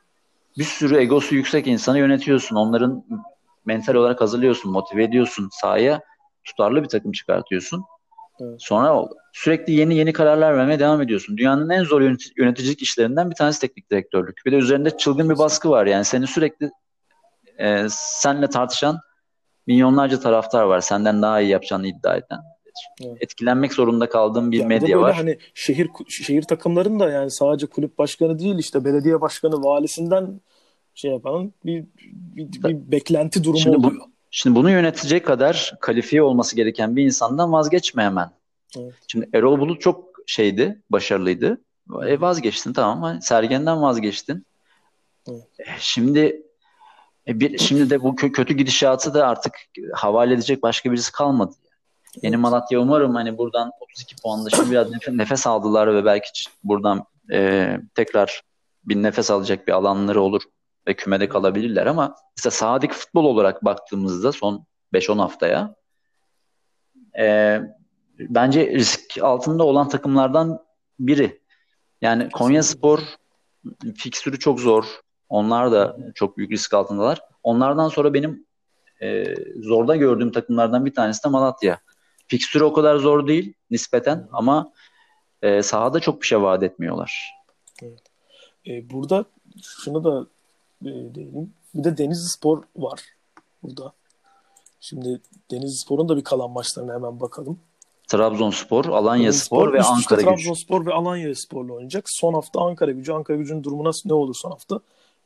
bir 0.58 0.64
sürü 0.64 0.96
egosu 0.96 1.34
yüksek 1.34 1.66
insanı 1.66 1.98
yönetiyorsun. 1.98 2.56
Onların 2.56 3.04
mental 3.66 3.94
olarak 3.94 4.20
hazırlıyorsun, 4.20 4.72
motive 4.72 5.04
ediyorsun. 5.04 5.48
Sahaya 5.52 6.00
tutarlı 6.44 6.82
bir 6.82 6.88
takım 6.88 7.12
çıkartıyorsun. 7.12 7.84
Evet. 8.40 8.56
Sonra 8.58 9.08
sürekli 9.32 9.72
yeni 9.72 9.94
yeni 9.94 10.12
kararlar 10.12 10.56
vermeye 10.56 10.78
devam 10.78 11.02
ediyorsun. 11.02 11.36
Dünyanın 11.36 11.70
en 11.70 11.84
zor 11.84 12.00
yöneticilik 12.36 12.82
işlerinden 12.82 13.30
bir 13.30 13.36
tanesi 13.36 13.60
teknik 13.60 13.90
direktörlük. 13.90 14.42
Bir 14.46 14.52
de 14.52 14.56
üzerinde 14.56 14.96
çılgın 14.96 15.30
bir 15.30 15.38
baskı 15.38 15.70
var. 15.70 15.86
Yani 15.86 16.04
seni 16.04 16.26
sürekli 16.26 16.70
e, 17.58 17.86
senle 17.90 18.48
tartışan 18.48 19.00
milyonlarca 19.66 20.20
taraftar 20.20 20.62
var. 20.62 20.80
Senden 20.80 21.22
daha 21.22 21.40
iyi 21.40 21.50
yapacağını 21.50 21.86
iddia 21.86 22.16
eden. 22.16 22.40
Evet. 23.02 23.16
Etkilenmek 23.20 23.72
zorunda 23.72 24.08
kaldığım 24.08 24.52
bir 24.52 24.58
yani 24.58 24.68
medya 24.68 25.00
var. 25.00 25.14
Hani 25.14 25.38
şehir 25.54 25.88
şehir 26.08 26.42
takımların 26.42 27.00
da 27.00 27.10
yani 27.10 27.30
sadece 27.30 27.66
kulüp 27.66 27.98
başkanı 27.98 28.38
değil 28.38 28.58
işte 28.58 28.84
belediye 28.84 29.20
başkanı 29.20 29.64
valisinden 29.64 30.40
şey 30.94 31.10
yapan 31.10 31.52
bir, 31.64 31.84
bir, 31.96 32.62
bir 32.62 32.92
beklenti 32.92 33.44
durumu 33.44 33.58
şimdi 33.58 33.76
oluyor. 33.76 33.92
Bu, 33.92 34.10
şimdi 34.30 34.56
bunu 34.56 34.70
yönetecek 34.70 35.26
kadar 35.26 35.74
kalifiye 35.80 36.22
olması 36.22 36.56
gereken 36.56 36.96
bir 36.96 37.04
insandan 37.04 37.52
vazgeçme 37.52 38.02
hemen. 38.02 38.30
Evet. 38.78 38.94
Şimdi 39.08 39.28
Erol 39.34 39.60
Bulut 39.60 39.80
çok 39.80 40.14
şeydi, 40.26 40.82
başarılıydı. 40.90 41.60
E 42.06 42.20
vazgeçtin 42.20 42.72
tamam. 42.72 43.22
Sergen'den 43.22 43.82
vazgeçtin. 43.82 44.46
Evet. 45.28 45.44
E, 45.58 45.64
şimdi 45.78 46.42
e 47.28 47.40
bir, 47.40 47.58
şimdi 47.58 47.90
de 47.90 48.02
bu 48.02 48.16
kötü 48.16 48.54
gidişatı 48.54 49.14
da 49.14 49.26
artık 49.26 49.54
havale 49.92 50.34
edecek 50.34 50.62
başka 50.62 50.92
birisi 50.92 51.12
kalmadı. 51.12 51.54
Yani. 51.62 52.26
Yeni 52.26 52.36
Malatya 52.36 52.80
umarım 52.80 53.14
hani 53.14 53.38
buradan 53.38 53.70
32 53.80 54.16
puanla 54.16 54.50
şimdi 54.50 54.70
biraz 54.70 54.88
nefes 55.08 55.46
aldılar 55.46 55.94
ve 55.94 56.04
belki 56.04 56.28
buradan 56.64 57.04
e, 57.32 57.70
tekrar 57.94 58.42
bir 58.84 59.02
nefes 59.02 59.30
alacak 59.30 59.66
bir 59.66 59.72
alanları 59.72 60.20
olur 60.22 60.42
ve 60.86 60.94
kümede 60.94 61.28
kalabilirler 61.28 61.86
ama 61.86 62.14
işte 62.36 62.50
sahadaki 62.50 62.94
futbol 62.94 63.24
olarak 63.24 63.64
baktığımızda 63.64 64.32
son 64.32 64.66
5-10 64.94 65.18
haftaya 65.18 65.74
e, 67.18 67.60
bence 68.18 68.66
risk 68.66 69.18
altında 69.22 69.64
olan 69.64 69.88
takımlardan 69.88 70.58
biri. 70.98 71.40
Yani 72.00 72.30
Konya 72.30 72.62
Spor 72.62 73.00
fikstürü 73.96 74.38
çok 74.38 74.60
zor. 74.60 74.84
Onlar 75.28 75.72
da 75.72 75.96
çok 76.14 76.38
büyük 76.38 76.52
risk 76.52 76.74
altındalar. 76.74 77.20
Onlardan 77.42 77.88
sonra 77.88 78.14
benim 78.14 78.46
e, 79.02 79.34
zorda 79.56 79.96
gördüğüm 79.96 80.32
takımlardan 80.32 80.86
bir 80.86 80.94
tanesi 80.94 81.24
de 81.24 81.28
Malatya. 81.28 81.78
Fikstürü 82.26 82.64
o 82.64 82.72
kadar 82.72 82.96
zor 82.96 83.26
değil 83.26 83.54
nispeten 83.70 84.28
ama 84.32 84.72
e, 85.42 85.62
sahada 85.62 86.00
çok 86.00 86.22
bir 86.22 86.26
şey 86.26 86.42
vaat 86.42 86.62
etmiyorlar. 86.62 87.34
Evet. 87.82 88.02
E, 88.66 88.90
burada 88.90 89.24
şunu 89.62 90.04
da 90.04 90.26
e, 90.84 91.14
değilim. 91.14 91.52
Bir 91.74 91.84
de 91.84 91.96
Denizli 91.98 92.28
Spor 92.28 92.62
var 92.76 93.00
burada. 93.62 93.92
Şimdi 94.80 95.20
Denizli 95.50 95.76
Spor'un 95.76 96.08
da 96.08 96.16
bir 96.16 96.24
kalan 96.24 96.50
maçlarına 96.50 96.94
hemen 96.94 97.20
bakalım. 97.20 97.58
Trabzonspor, 98.08 98.84
Alanya 98.84 99.32
Spor, 99.32 99.72
ve 99.72 99.82
Ankara 99.82 100.20
Gücü. 100.20 100.30
Trabzonspor 100.30 100.86
ve 100.86 100.92
Alanya 100.92 101.34
Spor'la 101.34 101.72
oynayacak. 101.72 102.04
Son 102.06 102.34
hafta 102.34 102.60
Ankara 102.60 102.90
Gücü. 102.90 103.12
Ankara 103.12 103.36
Gücü'nün 103.36 103.64
durumu 103.64 103.84
nasıl 103.84 104.08
ne 104.08 104.14
olur 104.14 104.34
son 104.34 104.50
hafta 104.50 104.80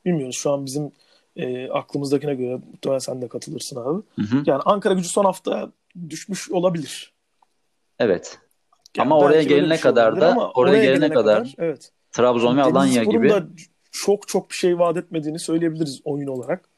bilmiyoruz. 0.05 0.37
Şu 0.37 0.53
an 0.53 0.67
bizim 0.67 0.93
e, 1.37 1.71
aklımızdakine 1.71 2.35
göre 2.35 2.55
muhtemelen 2.73 2.99
sen 2.99 3.23
de 3.23 3.29
katılırsın 3.29 3.77
abi. 3.77 4.03
Hı 4.15 4.37
hı. 4.37 4.43
Yani 4.47 4.63
Ankara 4.65 4.95
Gücü 4.95 5.09
son 5.09 5.25
hafta 5.25 5.73
düşmüş 6.11 6.51
olabilir. 6.51 7.13
Evet. 7.99 8.39
Yani 8.97 9.07
ama 9.07 9.19
oraya 9.19 9.43
gelene 9.43 9.81
kadar 9.81 10.21
da 10.21 10.31
oraya, 10.31 10.51
oraya 10.51 10.85
gelene, 10.85 11.09
kadar, 11.09 11.39
kadar 11.39 11.55
evet. 11.59 11.93
Trabzon 12.13 12.57
ve 12.57 12.63
Alanya 12.63 13.05
gibi 13.05 13.35
çok 13.91 14.29
çok 14.29 14.51
bir 14.51 14.55
şey 14.55 14.79
vaat 14.79 14.97
etmediğini 14.97 15.39
söyleyebiliriz 15.39 16.01
oyun 16.05 16.27
olarak. 16.27 16.69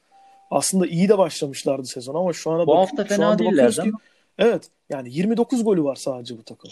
Aslında 0.51 0.87
iyi 0.87 1.09
de 1.09 1.17
başlamışlardı 1.17 1.85
sezon 1.87 2.15
ama 2.15 2.33
şu 2.33 2.51
ana 2.51 2.67
bu 2.67 2.77
hafta 2.77 3.05
fena 3.05 3.39
değiller 3.39 3.77
değil 3.77 3.87
mi? 3.87 3.99
Evet. 4.37 4.69
Yani 4.89 5.13
29 5.13 5.63
golü 5.63 5.83
var 5.83 5.95
sadece 5.95 6.37
bu 6.37 6.43
takım. 6.43 6.71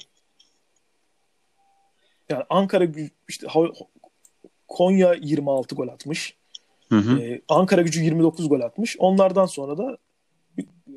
Yani 2.30 2.43
Ankara 2.49 2.88
işte 3.28 3.47
Konya 4.67 5.13
26 5.13 5.75
gol 5.75 5.88
atmış. 5.88 6.36
Hı 6.89 6.95
hı. 6.95 7.19
Ee, 7.19 7.41
Ankara 7.49 7.82
gücü 7.82 8.04
29 8.04 8.49
gol 8.49 8.62
atmış. 8.62 8.95
Onlardan 8.99 9.45
sonra 9.45 9.78
da 9.78 9.97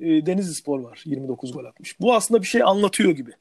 e, 0.01 0.27
Denizli 0.27 0.55
Spor 0.55 0.81
var 0.81 1.03
29 1.05 1.53
gol 1.53 1.65
atmış. 1.65 2.01
Bu 2.01 2.15
aslında 2.15 2.43
bir 2.43 2.47
şey 2.47 2.63
anlatıyor 2.63 3.11
gibi. 3.11 3.33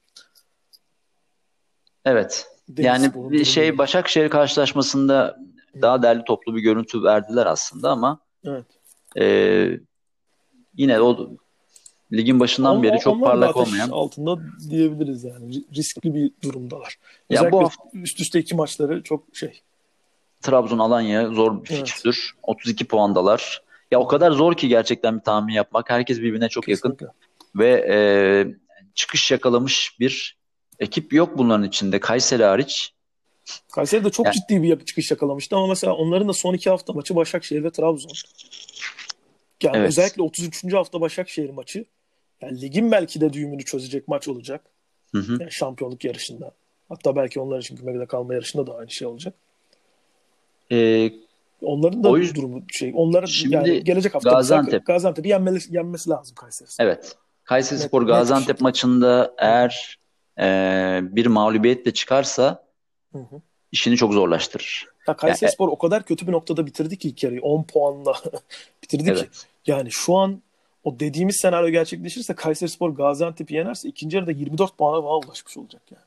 Evet. 2.05 2.47
Deniz 2.69 2.85
yani 2.85 3.31
bir 3.31 3.45
şey 3.45 3.77
Başakşehir 3.77 4.29
karşılaşmasında 4.29 5.39
daha 5.81 6.03
değerli 6.03 6.23
toplu 6.23 6.55
bir 6.55 6.61
görüntü 6.61 7.03
verdiler 7.03 7.45
aslında 7.45 7.89
ama 7.89 8.19
evet. 8.45 8.65
e, 9.19 9.79
yine 10.77 11.01
o 11.01 11.29
ligin 12.13 12.39
başından 12.39 12.69
Ama 12.69 12.83
beri 12.83 12.99
çok 12.99 13.23
parlak 13.23 13.57
olmayan 13.57 13.89
altında 13.89 14.37
diyebiliriz 14.69 15.23
yani 15.23 15.63
riskli 15.75 16.13
bir 16.15 16.31
durumdalar. 16.43 16.99
Özellikle 17.29 17.45
ya 17.45 17.51
bu 17.51 17.63
hafta, 17.63 17.83
üst 17.93 18.19
üste 18.19 18.39
iki 18.39 18.55
maçları 18.55 19.03
çok 19.03 19.23
şey. 19.33 19.61
Trabzon 20.41 20.79
Alanya 20.79 21.29
zor 21.29 21.63
bir 21.63 21.67
fikstür. 21.67 22.31
Evet. 22.33 22.43
32 22.43 22.85
puandalar. 22.85 23.61
Ya 23.91 23.99
o 23.99 24.07
kadar 24.07 24.31
zor 24.31 24.53
ki 24.53 24.67
gerçekten 24.67 25.17
bir 25.19 25.23
tahmin 25.23 25.53
yapmak. 25.53 25.89
Herkes 25.89 26.19
birbirine 26.19 26.49
çok 26.49 26.63
Kesinlikle. 26.63 27.05
yakın. 27.05 27.17
Ve 27.55 27.87
e, 27.89 27.97
çıkış 28.95 29.31
yakalamış 29.31 29.99
bir 29.99 30.37
ekip 30.79 31.13
yok 31.13 31.37
bunların 31.37 31.63
içinde. 31.63 31.99
Kayseri 31.99 32.43
hariç. 32.43 32.93
Kayseri 33.71 34.03
de 34.03 34.09
çok 34.09 34.25
yani, 34.25 34.35
ciddi 34.35 34.63
bir 34.63 34.85
çıkış 34.85 35.11
yakalamıştı 35.11 35.55
ama 35.55 35.67
mesela 35.67 35.93
onların 35.93 36.27
da 36.27 36.33
son 36.33 36.53
iki 36.53 36.69
hafta 36.69 36.93
maçı 36.93 37.15
Başakşehir 37.15 37.63
ve 37.63 37.71
Trabzon. 37.71 38.11
Yani 39.63 39.77
evet. 39.77 39.87
özellikle 39.87 40.21
33. 40.21 40.73
hafta 40.73 41.01
Başakşehir 41.01 41.49
maçı 41.49 41.85
yani 42.41 42.61
ligin 42.61 42.91
belki 42.91 43.21
de 43.21 43.33
düğümünü 43.33 43.65
çözecek 43.65 44.07
maç 44.07 44.27
olacak. 44.27 44.61
Hı 45.11 45.17
hı. 45.17 45.31
Yani 45.31 45.51
şampiyonluk 45.51 46.05
yarışında. 46.05 46.51
Hatta 46.89 47.15
belki 47.15 47.39
onlar 47.39 47.59
için 47.59 47.75
kümede 47.75 48.05
kalma 48.05 48.33
yarışında 48.33 48.67
da 48.67 48.75
aynı 48.75 48.89
şey 48.89 49.07
olacak. 49.07 49.33
Ee, 50.71 51.11
Onların 51.61 52.03
da 52.03 52.09
o 52.09 52.17
yüzden, 52.17 52.35
durumu 52.35 52.63
şey. 52.71 52.91
Onların 52.95 53.25
şimdi 53.25 53.55
yani 53.55 53.83
gelecek 53.83 54.15
hafta 54.15 54.29
Gaziantep. 54.29 54.85
Gaziantep'i 54.85 55.29
yenmesi, 55.29 55.75
yenmesi 55.75 56.09
lazım 56.09 56.35
Kayseri. 56.35 56.69
Evet. 56.79 57.15
Kayseri 57.43 57.79
Spor 57.79 58.01
Gaziantep 58.03 58.61
maçında 58.61 59.33
eğer 59.37 59.99
e, 60.39 60.45
bir 61.03 61.25
mağlubiyetle 61.25 61.91
çıkarsa 61.91 62.63
hı 63.11 63.17
hı. 63.17 63.41
işini 63.71 63.97
çok 63.97 64.13
zorlaştırır. 64.13 64.87
Ya 65.07 65.15
Kayseri 65.15 65.45
yani, 65.45 65.53
Spor 65.53 65.67
o 65.67 65.77
kadar 65.77 66.03
kötü 66.03 66.27
bir 66.27 66.31
noktada 66.31 66.65
bitirdi 66.65 66.97
ki 66.97 67.09
ilk 67.09 67.23
yarıyı 67.23 67.41
10 67.41 67.63
puanla 67.63 68.13
bitirdi 68.83 69.09
evet. 69.09 69.21
ki. 69.21 69.29
Yani 69.67 69.91
şu 69.91 70.17
an 70.17 70.41
o 70.83 70.99
dediğimiz 70.99 71.37
senaryo 71.41 71.69
gerçekleşirse 71.69 72.35
Kayseri 72.35 72.69
Spor 72.69 72.89
Gaziantep'i 72.89 73.55
yenerse 73.55 73.89
ikinci 73.89 74.17
yarıda 74.17 74.31
24 74.31 74.77
puana 74.77 75.01
falan 75.01 75.21
ulaşmış 75.27 75.57
olacak 75.57 75.81
yani. 75.91 76.03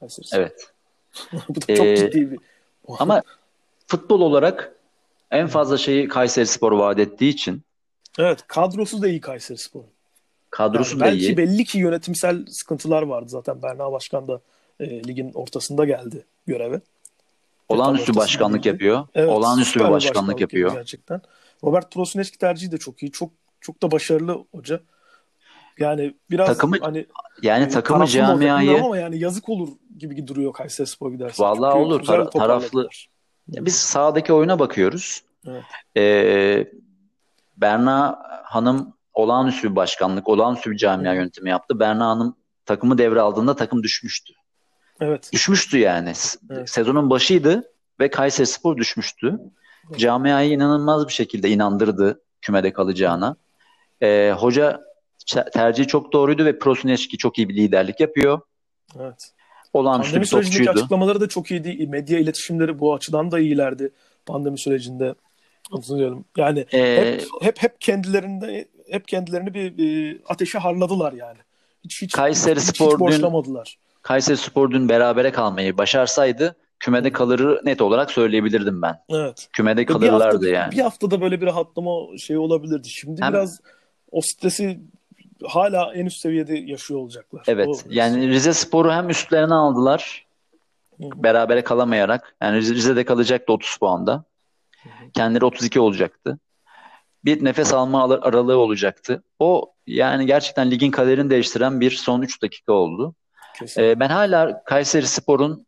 Kayseri 0.00 0.26
Spor. 0.26 0.38
Evet. 0.38 0.72
Bu 1.48 1.54
da 1.54 1.76
çok 1.76 1.86
ee, 1.86 1.96
ciddi 1.96 2.30
bir 2.30 2.38
ama 2.98 3.22
futbol 3.86 4.20
olarak 4.20 4.74
en 5.30 5.46
fazla 5.46 5.78
şeyi 5.78 6.08
Kayseri 6.08 6.46
Spor 6.46 6.72
vaat 6.72 6.98
ettiği 6.98 7.28
için. 7.28 7.62
Evet 8.18 8.44
kadrosu 8.46 9.02
da 9.02 9.08
iyi 9.08 9.20
Kayseri 9.20 9.58
Spor. 9.58 9.82
Kadrosu 10.50 10.90
yani 10.90 11.00
da 11.00 11.04
belki 11.04 11.26
iyi. 11.26 11.36
belli 11.36 11.64
ki 11.64 11.78
yönetimsel 11.78 12.46
sıkıntılar 12.46 13.02
vardı 13.02 13.28
zaten. 13.28 13.62
Berna 13.62 13.92
Başkan 13.92 14.28
da 14.28 14.40
e, 14.80 15.04
ligin 15.04 15.32
ortasında 15.32 15.84
geldi 15.84 16.24
göreve. 16.50 16.80
Olağanüstü 17.68 18.16
başkanlık 18.16 18.66
yapıyor. 18.66 19.08
Evet, 19.14 19.28
Olağanüstü 19.28 19.78
bir 19.78 19.84
başkanlık, 19.84 20.08
başkanlık 20.08 20.40
yapıyor. 20.40 20.72
Gerçekten. 20.72 21.20
Robert 21.64 21.92
Prosuneski 21.92 22.38
tercihi 22.38 22.72
de 22.72 22.78
çok 22.78 23.02
iyi. 23.02 23.12
Çok 23.12 23.30
çok 23.60 23.82
da 23.82 23.90
başarılı 23.90 24.44
hoca. 24.54 24.80
Yani 25.78 26.14
biraz 26.30 26.46
takımı, 26.46 26.76
hani 26.80 27.06
yani 27.42 27.64
e, 27.64 27.68
takımı 27.68 28.06
camiayı 28.06 28.84
ama 28.84 28.96
yani 28.96 29.18
yazık 29.18 29.48
olur 29.48 29.68
gibi 29.98 30.26
duruyor 30.26 30.52
Kayseri 30.52 30.86
Spor 30.86 31.12
giderse. 31.12 31.42
Vallahi 31.42 31.72
Çünkü 31.72 31.86
olur. 31.86 32.04
Tar- 32.04 32.30
taraflı 32.30 32.88
biz 33.48 33.76
sahadaki 33.76 34.32
oyuna 34.32 34.58
bakıyoruz. 34.58 35.24
Evet. 35.46 35.64
Ee, 35.96 36.66
Berna 37.56 38.22
Hanım 38.44 38.94
olağanüstü 39.12 39.70
bir 39.70 39.76
başkanlık, 39.76 40.28
olağanüstü 40.28 40.70
bir 40.70 40.76
camia 40.76 41.14
yönetimi 41.14 41.50
yaptı. 41.50 41.80
Berna 41.80 42.06
Hanım 42.06 42.36
takımı 42.66 42.98
devraldığında 42.98 43.56
takım 43.56 43.82
düşmüştü. 43.82 44.34
Evet. 45.00 45.30
Düşmüştü 45.32 45.78
yani. 45.78 46.12
Evet. 46.50 46.70
Sezonun 46.70 47.10
başıydı 47.10 47.72
ve 48.00 48.10
Kayseri 48.10 48.46
Spor 48.46 48.76
düşmüştü. 48.76 49.38
Evet. 49.88 49.98
Camiayı 49.98 50.50
inanılmaz 50.50 51.08
bir 51.08 51.12
şekilde 51.12 51.50
inandırdı 51.50 52.20
kümede 52.42 52.72
kalacağına. 52.72 53.36
Ee, 54.02 54.34
hoca 54.38 54.80
tercihi 55.52 55.86
çok 55.86 56.12
doğruydu 56.12 56.44
ve 56.44 56.58
Prosuneski 56.58 57.18
çok 57.18 57.38
iyi 57.38 57.48
bir 57.48 57.56
liderlik 57.56 58.00
yapıyor. 58.00 58.40
Evet. 59.00 59.32
Olağanüstü 59.72 60.12
Pandemi 60.12 60.24
bir 60.24 60.30
topçuydu. 60.30 60.70
açıklamaları 60.70 61.20
da 61.20 61.28
çok 61.28 61.50
iyiydi. 61.50 61.86
Medya 61.86 62.18
iletişimleri 62.18 62.78
bu 62.78 62.94
açıdan 62.94 63.30
da 63.30 63.38
iyilerdi 63.38 63.90
pandemi 64.26 64.58
sürecinde. 64.58 65.14
Hatırlıyorum. 65.70 66.24
Yani 66.36 66.66
ee, 66.72 66.96
hep, 66.96 67.22
hep 67.40 67.62
hep 67.62 67.80
kendilerinde 67.80 68.68
hep 68.90 69.08
kendilerini 69.08 69.54
bir, 69.54 69.76
bir 69.76 70.20
ateşe 70.28 70.58
harladılar 70.58 71.12
yani. 71.12 71.38
Hiç 71.84 72.02
hiç 72.02 72.12
Kayseri 72.12 72.60
hiç, 72.60 72.68
hiç, 72.68 72.80
hiç 72.80 72.98
boşlamadılar. 72.98 73.78
Kayseri 74.02 74.36
Spor 74.36 74.70
dün 74.70 74.88
berabere 74.88 75.32
kalmayı 75.32 75.78
başarsaydı 75.78 76.56
kümede 76.78 77.12
kalır 77.12 77.60
net 77.64 77.80
olarak 77.82 78.10
söyleyebilirdim 78.10 78.82
ben. 78.82 79.02
Evet. 79.10 79.48
Kümede 79.52 79.86
kalırlardı 79.86 80.40
bir 80.42 80.46
hafta, 80.46 80.48
yani. 80.48 80.72
Bir 80.72 80.78
haftada 80.82 81.20
böyle 81.20 81.40
bir 81.40 81.46
rahatlama 81.46 82.18
şey 82.18 82.38
olabilirdi. 82.38 82.88
Şimdi 82.88 83.22
Hem- 83.22 83.32
biraz 83.32 83.60
o 84.10 84.20
stresi 84.20 84.80
hala 85.46 85.92
en 85.94 86.06
üst 86.06 86.20
seviyede 86.20 86.58
yaşıyor 86.58 87.00
olacaklar. 87.00 87.42
Evet. 87.46 87.68
O- 87.68 87.76
Yani 87.90 88.28
Rize 88.28 88.52
Spor'u 88.52 88.92
hem 88.92 89.10
üstlerine 89.10 89.54
aldılar 89.54 90.26
Hı 91.00 91.06
hı. 91.06 91.22
berabere 91.22 91.64
kalamayarak. 91.64 92.36
Yani 92.42 92.58
Rize- 92.58 92.74
Rize'de 92.74 93.04
kalacaktı 93.04 93.52
30 93.52 93.76
puanda. 93.76 94.24
Kendileri 95.14 95.44
32 95.44 95.80
olacaktı. 95.80 96.38
Bir 97.24 97.44
nefes 97.44 97.74
alma 97.74 98.02
al- 98.02 98.20
aralığı 98.22 98.56
olacaktı. 98.58 99.22
O 99.38 99.72
yani 99.86 100.26
gerçekten 100.26 100.70
ligin 100.70 100.90
kaderini 100.90 101.30
değiştiren 101.30 101.80
bir 101.80 101.90
son 101.90 102.22
3 102.22 102.42
dakika 102.42 102.72
oldu. 102.72 103.14
Ee, 103.76 104.00
ben 104.00 104.08
hala 104.08 104.64
Kayseri 104.64 105.06
Spor'un 105.06 105.66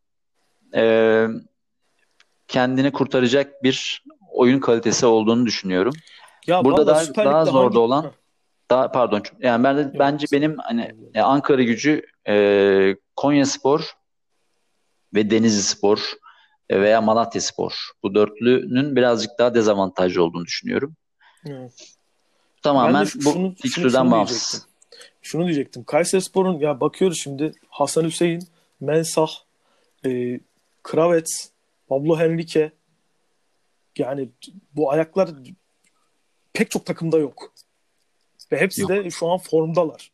e, 0.74 1.26
kendini 2.48 2.92
kurtaracak 2.92 3.62
bir 3.62 4.04
oyun 4.32 4.60
kalitesi 4.60 5.06
olduğunu 5.06 5.46
düşünüyorum. 5.46 5.92
ya 6.46 6.64
burada 6.64 6.86
daha- 6.86 7.04
Süper 7.04 7.24
daha 7.26 7.44
zorda 7.44 7.64
hangi- 7.64 7.78
olan-. 7.78 8.12
Daha 8.70 8.92
pardon 8.92 9.22
yani 9.40 9.64
ben 9.64 9.76
de 9.76 9.80
Yok, 9.80 9.92
bence 9.98 10.26
benim 10.32 10.58
hani 10.58 10.94
e, 11.14 11.20
Ankara 11.20 11.62
Gücü, 11.62 12.02
e, 12.28 12.96
Konya 13.16 13.46
Spor 13.46 13.90
ve 15.14 15.30
Denizli 15.30 15.62
Spor 15.62 16.12
e, 16.68 16.80
veya 16.80 17.00
Malatya 17.00 17.40
Spor 17.40 17.90
bu 18.02 18.14
dörtlünün 18.14 18.96
birazcık 18.96 19.30
daha 19.38 19.54
dezavantajlı 19.54 20.22
olduğunu 20.24 20.44
düşünüyorum. 20.44 20.96
Hı. 21.46 21.68
Tamamen 22.62 23.06
bu 23.24 23.54
fikstürden 23.62 24.10
bağımsız. 24.10 24.66
Şunu 25.22 25.44
diyecektim. 25.44 25.84
Kayserispor'un 25.84 26.58
ya 26.58 26.80
bakıyoruz 26.80 27.20
şimdi 27.22 27.52
Hasan 27.68 28.04
Hüseyin, 28.04 28.48
Mensah, 28.80 29.30
e, 30.06 30.40
Kravets, 30.82 31.48
Pablo 31.88 32.18
Henrique 32.18 32.72
yani 33.98 34.28
bu 34.76 34.90
ayaklar 34.90 35.30
pek 36.52 36.70
çok 36.70 36.86
takımda 36.86 37.18
yok. 37.18 37.52
Ve 38.52 38.60
hepsi 38.60 38.80
Yok. 38.80 38.90
de 38.90 39.10
şu 39.10 39.30
an 39.30 39.38
formdalar. 39.38 40.10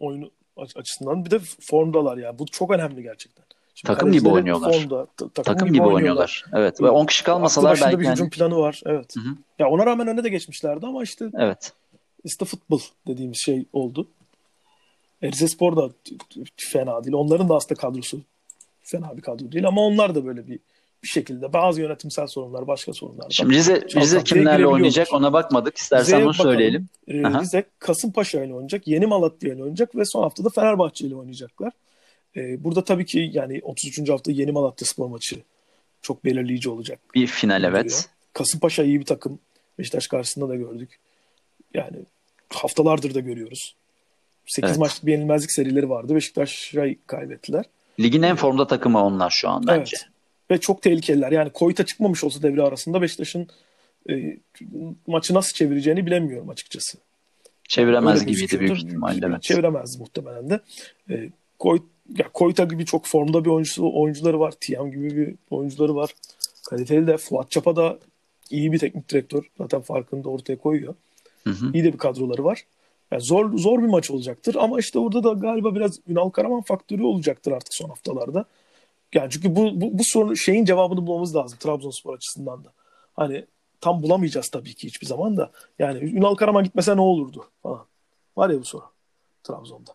Oyunu 0.00 0.30
aç- 0.56 0.76
açısından 0.76 1.24
bir 1.24 1.30
de 1.30 1.38
formdalar 1.60 2.16
yani. 2.16 2.38
Bu 2.38 2.46
çok 2.46 2.70
önemli 2.70 3.02
gerçekten. 3.02 3.44
Şimdi 3.74 3.94
Takım 3.94 4.12
gibi 4.12 4.28
oynuyorlar. 4.28 4.72
Formda, 4.72 5.06
ta- 5.06 5.28
takım, 5.28 5.44
Takım 5.54 5.72
gibi 5.72 5.82
oynuyorlar. 5.82 6.44
Evet. 6.52 6.80
Ve 6.80 6.90
10 6.90 7.06
kişi 7.06 7.24
kalmasalar 7.24 7.78
belki 7.82 7.98
bir 7.98 8.08
hücum 8.08 8.24
hani- 8.26 8.30
planı 8.30 8.56
var. 8.58 8.82
Evet. 8.86 9.16
Hı 9.16 9.20
hı. 9.20 9.34
Ya 9.58 9.68
ona 9.68 9.86
rağmen 9.86 10.08
öne 10.08 10.24
de 10.24 10.28
geçmişlerdi 10.28 10.86
ama 10.86 11.02
işte 11.02 11.30
evet. 11.38 11.72
İşte 12.24 12.44
futbol 12.44 12.80
dediğimiz 13.06 13.38
şey 13.44 13.64
oldu. 13.72 14.08
Erzespor 15.22 15.76
da 15.76 15.90
fena 16.56 17.04
değil. 17.04 17.14
Onların 17.14 17.48
da 17.48 17.54
aslında 17.54 17.80
kadrosu 17.80 18.20
fena 18.82 19.16
bir 19.16 19.22
kadro 19.22 19.52
değil 19.52 19.66
ama 19.66 19.80
onlar 19.80 20.14
da 20.14 20.26
böyle 20.26 20.48
bir 20.48 20.58
bir 21.04 21.08
şekilde 21.08 21.52
bazı 21.52 21.80
yönetimsel 21.80 22.26
sorunlar, 22.26 22.66
başka 22.66 22.92
sorunlar. 22.92 23.26
Şimdi 23.30 23.54
Rize, 23.54 23.82
Rize 23.96 24.24
kimlerle 24.24 24.66
oynayacak 24.66 25.12
ona 25.12 25.32
bakmadık. 25.32 25.76
İstersen 25.76 26.04
Rize'ye 26.04 26.24
onu 26.24 26.32
bakalım. 26.32 26.50
söyleyelim. 26.50 26.88
Ee, 27.08 27.24
Aha. 27.24 27.40
Rize 27.40 27.64
Kasımpaşa 27.78 28.44
ile 28.44 28.54
oynayacak, 28.54 28.88
Yeni 28.88 29.06
Malatya 29.06 29.54
ile 29.54 29.62
oynayacak 29.62 29.96
ve 29.96 30.04
son 30.04 30.22
haftada 30.22 30.48
Fenerbahçe 30.48 31.06
ile 31.06 31.14
oynayacaklar. 31.14 31.72
Ee, 32.36 32.64
burada 32.64 32.84
tabii 32.84 33.06
ki 33.06 33.30
yani 33.32 33.60
33. 33.62 34.08
hafta 34.08 34.32
Yeni 34.32 34.52
Malatya 34.52 34.86
spor 34.86 35.06
maçı 35.06 35.42
çok 36.02 36.24
belirleyici 36.24 36.70
olacak. 36.70 37.00
Bir 37.14 37.26
final 37.26 37.64
evet. 37.64 38.08
Kasımpaşa 38.32 38.82
iyi 38.82 39.00
bir 39.00 39.06
takım. 39.06 39.38
Beşiktaş 39.78 40.06
karşısında 40.06 40.48
da 40.48 40.56
gördük. 40.56 40.98
Yani 41.74 41.96
haftalardır 42.48 43.14
da 43.14 43.20
görüyoruz. 43.20 43.74
8 44.46 44.70
Evet. 44.70 44.78
maçlık 44.78 45.06
bir 45.06 45.12
yenilmezlik 45.12 45.52
serileri 45.52 45.90
vardı. 45.90 46.14
Beşiktaş'a 46.14 46.86
kaybettiler. 47.06 47.64
Ligin 48.00 48.22
en 48.22 48.36
formda 48.36 48.66
takımı 48.66 49.04
onlar 49.04 49.30
şu 49.30 49.48
an 49.48 49.66
bence. 49.66 49.96
Evet. 49.96 50.08
Ve 50.50 50.60
çok 50.60 50.82
tehlikeliler. 50.82 51.32
Yani 51.32 51.50
Koyta 51.50 51.86
çıkmamış 51.86 52.24
olsa 52.24 52.42
devre 52.42 52.62
arasında 52.62 53.02
Beşiktaş'ın 53.02 53.48
e, 54.10 54.36
maçı 55.06 55.34
nasıl 55.34 55.52
çevireceğini 55.52 56.06
bilemiyorum 56.06 56.50
açıkçası. 56.50 56.98
Çeviremez 57.68 58.20
Öyle 58.20 58.32
gibiydi 58.32 58.60
büyük 58.60 58.76
ihtimalle. 58.76 59.26
Evet. 59.26 59.42
Çeviremez 59.42 60.00
muhtemelen 60.00 60.50
de. 60.50 60.60
E, 61.10 61.30
Koy, 61.58 61.82
ya 62.18 62.28
Koyta 62.32 62.64
gibi 62.64 62.84
çok 62.84 63.06
formda 63.06 63.44
bir 63.44 63.50
oyuncusu, 63.50 63.90
oyuncuları 63.94 64.40
var. 64.40 64.54
Tiam 64.60 64.90
gibi 64.90 65.16
bir 65.16 65.34
oyuncuları 65.50 65.94
var. 65.94 66.14
Kaliteli 66.70 67.06
de. 67.06 67.16
Fuat 67.16 67.50
Çapa 67.50 67.76
da 67.76 67.98
iyi 68.50 68.72
bir 68.72 68.78
teknik 68.78 69.08
direktör. 69.08 69.44
Zaten 69.58 69.80
farkını 69.80 70.24
da 70.24 70.28
ortaya 70.28 70.56
koyuyor. 70.56 70.94
Hı 71.46 71.50
hı. 71.50 71.72
İyi 71.74 71.84
de 71.84 71.92
bir 71.92 71.98
kadroları 71.98 72.44
var. 72.44 72.64
Yani 73.10 73.22
zor 73.22 73.58
zor 73.58 73.82
bir 73.82 73.88
maç 73.88 74.10
olacaktır 74.10 74.54
ama 74.54 74.78
işte 74.78 74.98
orada 74.98 75.24
da 75.24 75.32
galiba 75.32 75.74
biraz 75.74 76.00
Ünal 76.08 76.30
Karaman 76.30 76.62
faktörü 76.62 77.02
olacaktır 77.02 77.52
artık 77.52 77.74
son 77.74 77.88
haftalarda. 77.88 78.44
Yani 79.14 79.30
çünkü 79.30 79.56
bu, 79.56 79.80
bu, 79.80 79.98
bu 79.98 80.04
sorun 80.04 80.34
şeyin 80.34 80.64
cevabını 80.64 81.06
bulmamız 81.06 81.36
lazım 81.36 81.58
Trabzonspor 81.58 82.14
açısından 82.14 82.64
da. 82.64 82.72
Hani 83.16 83.46
tam 83.80 84.02
bulamayacağız 84.02 84.48
tabii 84.48 84.74
ki 84.74 84.86
hiçbir 84.86 85.06
zaman 85.06 85.36
da. 85.36 85.50
Yani 85.78 85.98
Ünal 85.98 86.34
Karaman 86.34 86.64
gitmese 86.64 86.96
ne 86.96 87.00
olurdu 87.00 87.44
falan. 87.62 87.86
Var 88.36 88.50
ya 88.50 88.60
bu 88.60 88.64
soru 88.64 88.84
Trabzon'da. 89.42 89.90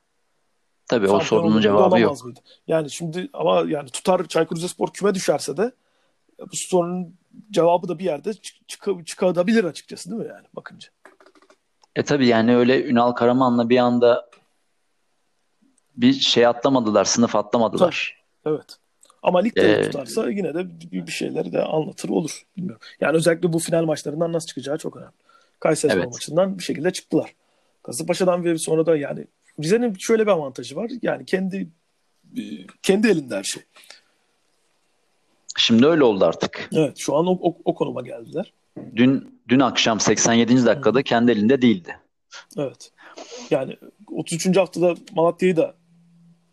Tabii 0.87 1.05
o 1.05 1.09
Şampiyon 1.09 1.27
sorunun 1.27 1.43
olur 1.43 1.53
muydu, 1.53 1.63
cevabı 1.63 1.99
yok. 1.99 2.23
Mıydı? 2.23 2.39
Yani 2.67 2.91
şimdi 2.91 3.29
ama 3.33 3.63
yani 3.67 3.89
tutar 3.89 4.27
Çaykur 4.27 4.55
Rizespor 4.55 4.93
küme 4.93 5.15
düşerse 5.15 5.57
de 5.57 5.71
bu 6.39 6.51
sorunun 6.53 7.15
cevabı 7.51 7.87
da 7.87 7.99
bir 7.99 8.03
yerde 8.03 8.33
çık, 8.33 9.07
çıkabilir 9.07 9.63
açıkçası 9.63 10.09
değil 10.09 10.21
mi 10.21 10.27
yani 10.27 10.45
bakınca? 10.53 10.89
E 11.95 12.03
tabii 12.03 12.27
yani 12.27 12.55
öyle 12.55 12.85
Ünal 12.85 13.11
Karaman'la 13.11 13.69
bir 13.69 13.77
anda 13.77 14.29
bir 15.97 16.13
şey 16.13 16.45
atlamadılar, 16.45 17.05
sınıf 17.05 17.35
atlamadılar. 17.35 18.23
Evet. 18.45 18.77
Ama 19.23 19.39
ligde 19.39 19.63
de 19.63 19.79
Ee, 19.79 19.83
tutarsa 19.83 20.29
yine 20.29 20.53
de 20.53 20.79
bir 20.91 21.07
bir 21.07 21.11
şeyleri 21.11 21.51
de 21.51 21.63
anlatır 21.63 22.09
olur. 22.09 22.43
Bilmiyorum. 22.57 22.81
Yani 23.01 23.17
özellikle 23.17 23.53
bu 23.53 23.59
final 23.59 23.83
maçlarından 23.83 24.33
nasıl 24.33 24.47
çıkacağı 24.47 24.77
çok 24.77 24.97
önemli. 24.97 25.11
Kayseri 25.59 25.91
Evet. 25.93 26.05
maçından 26.05 26.57
bir 26.57 26.63
şekilde 26.63 26.91
çıktılar. 26.91 27.35
Kasımpaşa'dan 27.83 28.43
ve 28.43 28.57
sonra 28.57 28.85
da 28.85 28.97
yani 28.97 29.27
Rize'nin 29.63 29.93
şöyle 29.93 30.23
bir 30.25 30.31
avantajı 30.31 30.75
var. 30.75 30.91
Yani 31.01 31.25
kendi 31.25 31.67
e, 32.37 32.41
kendi 32.81 33.07
elinde 33.07 33.35
her 33.35 33.43
şey. 33.43 33.63
Şimdi 35.57 35.87
öyle 35.87 36.03
oldu 36.03 36.25
artık. 36.25 36.69
Evet 36.73 36.97
şu 36.97 37.15
an 37.15 37.27
o, 37.27 37.31
o, 37.41 37.57
o 37.65 37.75
konuma 37.75 38.01
geldiler. 38.01 38.53
Dün 38.95 39.39
dün 39.47 39.59
akşam 39.59 39.99
87. 39.99 40.65
dakikada 40.65 41.03
kendi 41.03 41.31
elinde 41.31 41.61
değildi. 41.61 41.97
Evet. 42.57 42.91
Yani 43.51 43.77
33. 44.11 44.57
haftada 44.57 44.95
Malatya'yı 45.15 45.57
da 45.57 45.73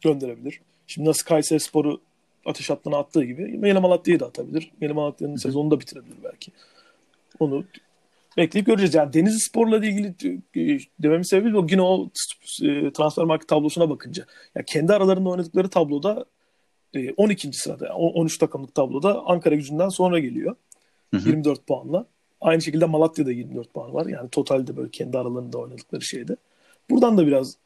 gönderebilir. 0.00 0.60
Şimdi 0.86 1.08
nasıl 1.08 1.24
Kayseri 1.26 1.60
Sporu 1.60 2.00
ateş 2.46 2.70
hattına 2.70 2.98
attığı 2.98 3.24
gibi 3.24 3.60
Yeni 3.68 3.78
Malatya'yı 3.78 4.20
da 4.20 4.26
atabilir. 4.26 4.70
Yeni 4.80 4.92
Malatya'nın 4.92 5.36
sezonunu 5.36 5.70
da 5.70 5.80
bitirebilir 5.80 6.16
belki. 6.24 6.52
Onu 7.38 7.64
bekleyip 8.36 8.66
göreceğiz. 8.66 8.94
Yani 8.94 9.12
Denizli 9.12 9.40
Spor'la 9.40 9.76
ilgili 9.76 10.08
e, 10.56 10.78
dememin 11.02 11.22
sebebi 11.22 11.58
o 11.58 11.66
yine 11.70 11.82
o 11.82 12.10
e, 12.62 12.92
transfer 12.92 13.24
market 13.24 13.48
tablosuna 13.48 13.90
bakınca. 13.90 14.26
Ya 14.54 14.62
kendi 14.62 14.92
aralarında 14.92 15.28
oynadıkları 15.28 15.68
tabloda 15.68 16.24
e, 16.94 17.12
12. 17.12 17.52
sırada, 17.52 17.94
o- 17.94 18.12
13 18.20 18.38
takımlık 18.38 18.74
tabloda 18.74 19.22
Ankara 19.26 19.54
gücünden 19.54 19.88
sonra 19.88 20.18
geliyor. 20.18 20.56
Hı 21.14 21.20
hı. 21.20 21.28
24 21.28 21.66
puanla. 21.66 22.06
Aynı 22.40 22.62
şekilde 22.62 22.84
Malatya'da 22.84 23.32
24 23.32 23.74
puan 23.74 23.94
var. 23.94 24.06
Yani 24.06 24.28
totalde 24.28 24.76
böyle 24.76 24.90
kendi 24.90 25.18
aralarında 25.18 25.58
oynadıkları 25.58 26.02
şeyde. 26.02 26.36
Buradan 26.90 27.18
da 27.18 27.26
biraz 27.26 27.56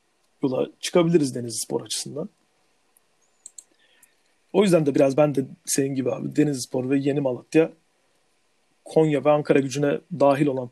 yola 0.42 0.66
çıkabiliriz 0.80 1.34
Denizli 1.34 1.58
Spor 1.58 1.80
açısından. 1.80 2.28
O 4.52 4.62
yüzden 4.62 4.86
de 4.86 4.94
biraz 4.94 5.16
ben 5.16 5.34
de 5.34 5.44
senin 5.64 5.94
gibi 5.94 6.12
abi 6.12 6.36
Denizli 6.36 6.62
Spor 6.62 6.90
ve 6.90 6.98
Yeni 6.98 7.20
Malatya 7.20 7.70
Konya 8.84 9.24
ve 9.24 9.30
Ankara 9.30 9.58
gücüne 9.58 9.98
dahil 10.20 10.46
olan 10.46 10.70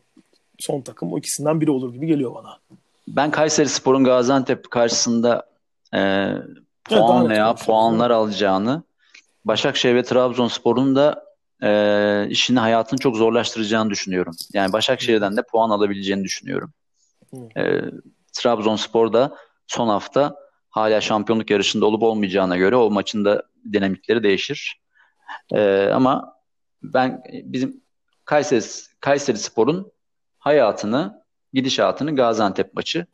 son 0.59 0.81
takım 0.81 1.13
o 1.13 1.17
ikisinden 1.17 1.61
biri 1.61 1.71
olur 1.71 1.93
gibi 1.93 2.07
geliyor 2.07 2.35
bana. 2.35 2.59
Ben 3.07 3.31
Kayseri 3.31 3.69
Spor'un 3.69 4.03
Gaziantep 4.03 4.71
karşısında 4.71 5.49
e, 5.93 6.33
puan 6.83 7.23
net 7.23 7.29
veya 7.29 7.55
puanlar 7.55 8.11
alacağını, 8.11 8.83
Başakşehir 9.45 9.95
ve 9.95 10.03
Trabzonspor'un 10.03 10.95
da 10.95 11.28
e, 11.63 12.27
işini 12.29 12.59
hayatını 12.59 12.99
çok 12.99 13.15
zorlaştıracağını 13.15 13.89
düşünüyorum. 13.89 14.35
Yani 14.53 14.73
Başakşehir'den 14.73 15.37
de 15.37 15.41
puan 15.51 15.69
alabileceğini 15.69 16.23
düşünüyorum. 16.23 16.73
E, 17.57 17.81
Trabzonspor 18.33 19.13
da 19.13 19.35
son 19.67 19.87
hafta 19.87 20.35
hala 20.69 21.01
şampiyonluk 21.01 21.49
yarışında 21.49 21.85
olup 21.85 22.03
olmayacağına 22.03 22.57
göre 22.57 22.75
o 22.75 22.91
maçın 22.91 23.25
da 23.25 23.43
dinamikleri 23.73 24.23
değişir. 24.23 24.81
E, 25.53 25.89
ama 25.93 26.35
ben 26.83 27.23
bizim 27.31 27.81
Kayseri, 28.25 28.63
Kayseri 28.99 29.37
Spor'un 29.37 29.91
hayatını, 30.37 31.23
gidişatını 31.53 32.15
Gaziantep 32.15 32.73
maçı 32.73 33.05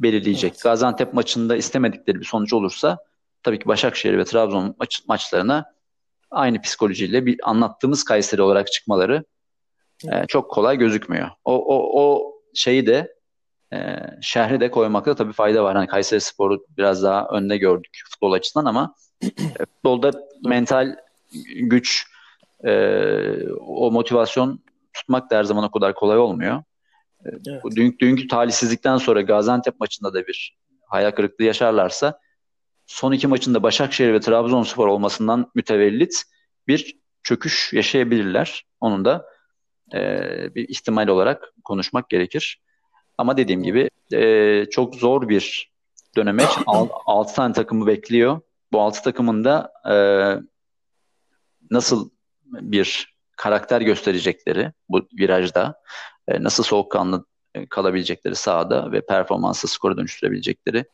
belirleyecek. 0.00 0.52
Evet. 0.52 0.62
Gaziantep 0.62 1.14
maçında 1.14 1.56
istemedikleri 1.56 2.20
bir 2.20 2.24
sonuç 2.24 2.52
olursa 2.52 2.98
tabii 3.42 3.58
ki 3.58 3.66
Başakşehir 3.66 4.18
ve 4.18 4.24
Trabzon 4.24 4.74
maç, 4.78 5.02
maçlarına 5.08 5.74
aynı 6.30 6.60
psikolojiyle 6.60 7.26
bir 7.26 7.40
anlattığımız 7.42 8.04
Kayseri 8.04 8.42
olarak 8.42 8.72
çıkmaları 8.72 9.24
e, 10.12 10.26
çok 10.28 10.50
kolay 10.50 10.78
gözükmüyor. 10.78 11.30
O, 11.44 11.54
o, 11.54 12.02
o 12.02 12.34
şeyi 12.54 12.86
de 12.86 13.14
e, 13.72 13.96
şehri 14.22 14.60
de 14.60 14.70
koymakta 14.70 15.14
tabii 15.14 15.32
fayda 15.32 15.64
var. 15.64 15.76
Hani 15.76 15.86
Kayseri 15.86 16.20
Spor'u 16.20 16.66
biraz 16.76 17.02
daha 17.02 17.28
önde 17.28 17.56
gördük 17.56 18.02
futbol 18.10 18.32
açısından 18.32 18.64
ama 18.64 18.94
Futbolda 19.58 20.10
mental 20.44 20.96
güç, 21.56 22.06
e, 22.64 22.72
o 23.60 23.90
motivasyon 23.90 24.60
tutmak 24.92 25.30
da 25.30 25.36
her 25.36 25.44
zaman 25.44 25.64
o 25.64 25.70
kadar 25.70 25.94
kolay 25.94 26.18
olmuyor. 26.18 26.62
Evet. 27.24 27.62
Bu 27.62 27.76
dünkü, 27.76 27.98
dünkü 27.98 28.28
talihsizlikten 28.28 28.96
sonra 28.96 29.20
Gaziantep 29.20 29.80
maçında 29.80 30.14
da 30.14 30.26
bir 30.26 30.58
hayal 30.86 31.10
kırıklığı 31.10 31.44
yaşarlarsa 31.44 32.20
son 32.90 33.12
iki 33.12 33.26
maçında 33.26 33.62
Başakşehir 33.62 34.12
ve 34.12 34.20
Trabzonspor 34.20 34.86
olmasından 34.86 35.50
mütevellit 35.54 36.22
bir 36.68 36.96
çöküş 37.22 37.72
yaşayabilirler. 37.72 38.64
Onun 38.80 39.04
da 39.04 39.26
e, 39.94 40.00
bir 40.54 40.68
ihtimal 40.68 41.08
olarak 41.08 41.52
konuşmak 41.64 42.08
gerekir. 42.08 42.60
Ama 43.18 43.36
dediğim 43.36 43.62
gibi 43.62 43.90
e, 44.12 44.64
çok 44.70 44.94
zor 44.94 45.28
bir 45.28 45.72
dönemeç. 46.16 46.48
6 46.66 47.34
tane 47.34 47.52
takımı 47.52 47.86
bekliyor. 47.86 48.40
Bu 48.72 48.80
6 48.80 49.02
takımın 49.02 49.44
da 49.44 49.72
e, 49.90 49.94
nasıl 51.70 52.10
bir 52.44 53.16
karakter 53.36 53.80
gösterecekleri 53.80 54.72
bu 54.88 55.08
virajda, 55.18 55.80
e, 56.28 56.42
nasıl 56.42 56.62
soğukkanlı 56.62 57.24
e, 57.54 57.66
kalabilecekleri 57.66 58.34
sahada 58.34 58.92
ve 58.92 59.06
performansı 59.06 59.68
skora 59.68 59.96
dönüştürebilecekleri 59.96 60.84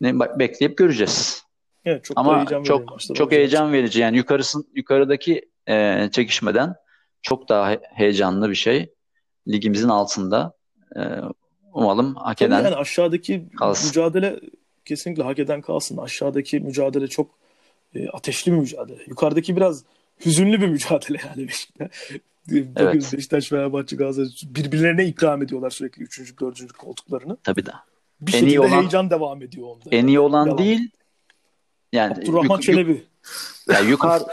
ne 0.00 0.20
bekleyip 0.20 0.78
göreceğiz. 0.78 1.42
Evet, 1.84 2.04
çok 2.04 2.18
Ama 2.18 2.36
heyecan 2.36 2.62
çok 2.62 3.00
çok 3.14 3.32
heyecan 3.32 3.72
verici. 3.72 4.00
Yani 4.00 4.16
yukarısın 4.16 4.68
yukarıdaki 4.74 5.50
e, 5.68 6.08
çekişmeden 6.12 6.74
çok 7.22 7.48
daha 7.48 7.76
heyecanlı 7.94 8.50
bir 8.50 8.54
şey. 8.54 8.92
Ligimizin 9.48 9.88
altında 9.88 10.52
e, 10.96 11.00
umalım 11.72 12.14
hak 12.14 12.42
eden 12.42 12.64
yani 12.64 12.76
aşağıdaki 12.76 13.48
kalsın. 13.58 13.88
mücadele 13.88 14.40
kesinlikle 14.84 15.22
hak 15.22 15.38
eden 15.38 15.60
kalsın. 15.60 15.96
Aşağıdaki 15.96 16.60
mücadele 16.60 17.08
çok 17.08 17.30
e, 17.94 18.08
ateşli 18.08 18.52
bir 18.52 18.56
mücadele. 18.56 19.02
Yukarıdaki 19.06 19.56
biraz 19.56 19.84
hüzünlü 20.26 20.60
bir 20.60 20.68
mücadele 20.68 21.18
yani 21.28 21.48
Beşiktaş. 21.48 21.90
Evet. 22.76 23.12
Beşiktaş, 23.12 23.48
Fenerbahçe, 23.48 23.96
Galatasaray 23.96 24.30
birbirlerine 24.54 25.04
ikram 25.04 25.42
ediyorlar 25.42 25.70
sürekli 25.70 26.02
3. 26.02 26.40
4. 26.40 26.72
koltuklarını. 26.72 27.36
Tabii 27.44 27.66
de. 27.66 27.70
Bir 28.20 28.34
en 28.34 28.38
şekilde 28.40 28.60
olan, 28.60 28.80
heyecan 28.80 29.10
devam 29.10 29.42
ediyor 29.42 29.68
onda. 29.68 29.84
En 29.90 30.06
iyi 30.06 30.20
olan 30.20 30.46
devam. 30.46 30.58
değil. 30.58 30.90
Yani 31.92 32.14
Abdurrahman 32.14 32.54
yuk, 32.54 32.62
Çelebi. 32.62 33.06
Ya 33.68 33.80
yukarı 33.80 34.24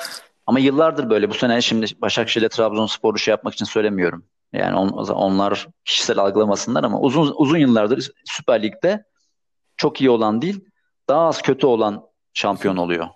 ama 0.45 0.59
yıllardır 0.59 1.09
böyle. 1.09 1.29
Bu 1.29 1.33
sene 1.33 1.61
şimdi 1.61 1.85
Başakşehir 2.01 2.49
Trabzonspor'u 2.49 3.17
şey 3.17 3.31
yapmak 3.31 3.53
için 3.53 3.65
söylemiyorum. 3.65 4.25
Yani 4.53 4.75
on, 4.77 4.89
onlar 5.07 5.67
kişisel 5.85 6.17
algılamasınlar 6.17 6.83
ama 6.83 6.99
uzun 6.99 7.33
uzun 7.37 7.57
yıllardır 7.57 8.11
Süper 8.25 8.63
Lig'de 8.63 9.03
çok 9.77 10.01
iyi 10.01 10.09
olan 10.09 10.41
değil, 10.41 10.59
daha 11.09 11.27
az 11.27 11.41
kötü 11.41 11.67
olan 11.67 12.07
şampiyon 12.33 12.77
oluyor. 12.77 13.07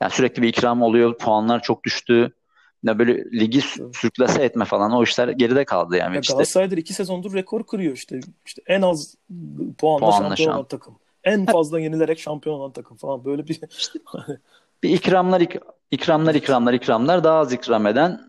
Yani 0.00 0.10
sürekli 0.12 0.42
bir 0.42 0.48
ikram 0.48 0.82
oluyor, 0.82 1.18
puanlar 1.18 1.62
çok 1.62 1.84
düştü. 1.84 2.32
Ya 2.84 2.98
böyle 2.98 3.24
ligi 3.24 3.60
sürklase 3.92 4.42
etme 4.42 4.64
falan 4.64 4.92
o 4.92 5.02
işler 5.02 5.28
geride 5.28 5.64
kaldı 5.64 5.96
yani. 5.96 6.14
Ya 6.14 6.20
işte. 6.20 6.32
Galatasaray'dır 6.32 6.76
iki 6.76 6.92
sezondur 6.94 7.34
rekor 7.34 7.66
kırıyor 7.66 7.92
işte. 7.92 8.20
İşte 8.46 8.62
en 8.66 8.82
az 8.82 9.14
puanla, 9.78 10.00
puanla 10.06 10.12
şampiyon 10.12 10.48
şamp- 10.48 10.54
olan 10.54 10.68
takım. 10.68 10.96
En 11.24 11.46
fazla 11.46 11.80
yenilerek 11.80 12.18
şampiyon 12.18 12.56
olan 12.56 12.72
takım 12.72 12.96
falan 12.96 13.24
böyle 13.24 13.48
bir 13.48 13.60
işte, 13.78 13.98
bir 14.82 14.90
ikramlar 14.90 15.40
ik- 15.40 15.60
ikramlar 15.90 16.34
ikramlar 16.34 16.72
ikramlar 16.72 17.24
daha 17.24 17.38
az 17.38 17.52
ikram 17.52 17.86
eden 17.86 18.20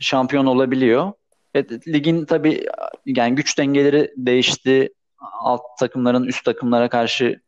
şampiyon 0.00 0.46
olabiliyor. 0.46 1.12
Evet, 1.54 1.88
ligin 1.88 2.24
tabii 2.24 2.66
yani 3.06 3.34
güç 3.34 3.58
dengeleri 3.58 4.14
değişti. 4.16 4.92
Alt 5.40 5.60
takımların 5.78 6.24
üst 6.24 6.44
takımlara 6.44 6.88
karşı 6.88 7.40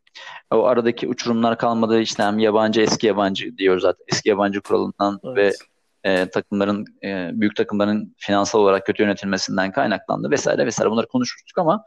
o 0.51 0.63
aradaki 0.63 1.07
uçurumlar 1.07 1.57
kalmadı. 1.57 2.01
İşte 2.01 2.23
hem 2.23 2.39
yabancı 2.39 2.81
eski 2.81 3.07
yabancı 3.07 3.57
diyor 3.57 3.79
zaten. 3.79 4.05
Eski 4.07 4.29
yabancı 4.29 4.61
kuralından 4.61 5.19
evet. 5.23 5.37
ve 5.37 5.65
e, 6.03 6.29
takımların 6.29 6.85
e, 7.03 7.29
büyük 7.33 7.55
takımların 7.55 8.15
finansal 8.17 8.59
olarak 8.59 8.85
kötü 8.85 9.03
yönetilmesinden 9.03 9.71
kaynaklandı 9.71 10.31
vesaire 10.31 10.65
vesaire 10.65 10.91
bunları 10.91 11.07
konuşmuştuk 11.07 11.57
ama 11.57 11.85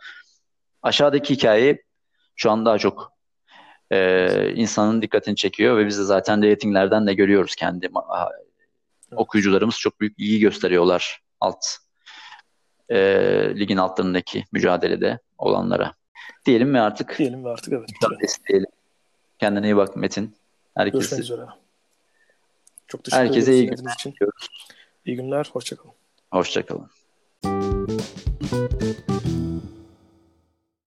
aşağıdaki 0.82 1.34
hikaye 1.34 1.82
şu 2.36 2.50
an 2.50 2.66
daha 2.66 2.78
çok 2.78 3.12
e, 3.90 4.52
insanın 4.54 5.02
dikkatini 5.02 5.36
çekiyor 5.36 5.76
ve 5.76 5.86
biz 5.86 5.98
de 5.98 6.02
zaten 6.02 6.42
ratinglerden 6.42 7.06
de 7.06 7.14
görüyoruz 7.14 7.54
kendi 7.54 7.90
okuyucularımız 9.16 9.78
çok 9.78 10.00
büyük 10.00 10.18
ilgi 10.18 10.40
gösteriyorlar 10.40 11.20
alt 11.40 11.64
e, 12.88 12.98
ligin 13.56 13.76
altlarındaki 13.76 14.44
mücadelede 14.52 15.18
olanlara. 15.38 15.94
Diyelim 16.46 16.74
ve 16.74 16.80
artık 16.80 17.18
diyelim 17.18 17.44
ve 17.44 17.48
artık 17.48 17.72
evet. 17.72 18.66
Kendine 19.38 19.66
iyi 19.66 19.76
bak 19.76 19.96
Metin. 19.96 20.36
Herkese. 20.74 20.98
Görüşmek 20.98 21.20
üzere. 21.20 21.63
Çok 22.94 23.04
teşekkür 23.04 23.24
Herkese 23.24 23.54
iyi 23.54 23.66
günler. 23.66 23.92
Için. 23.94 24.14
İyi 25.04 25.16
günler. 25.16 25.50
Hoşçakalın. 25.52 25.94
Hoşçakalın. 26.30 26.90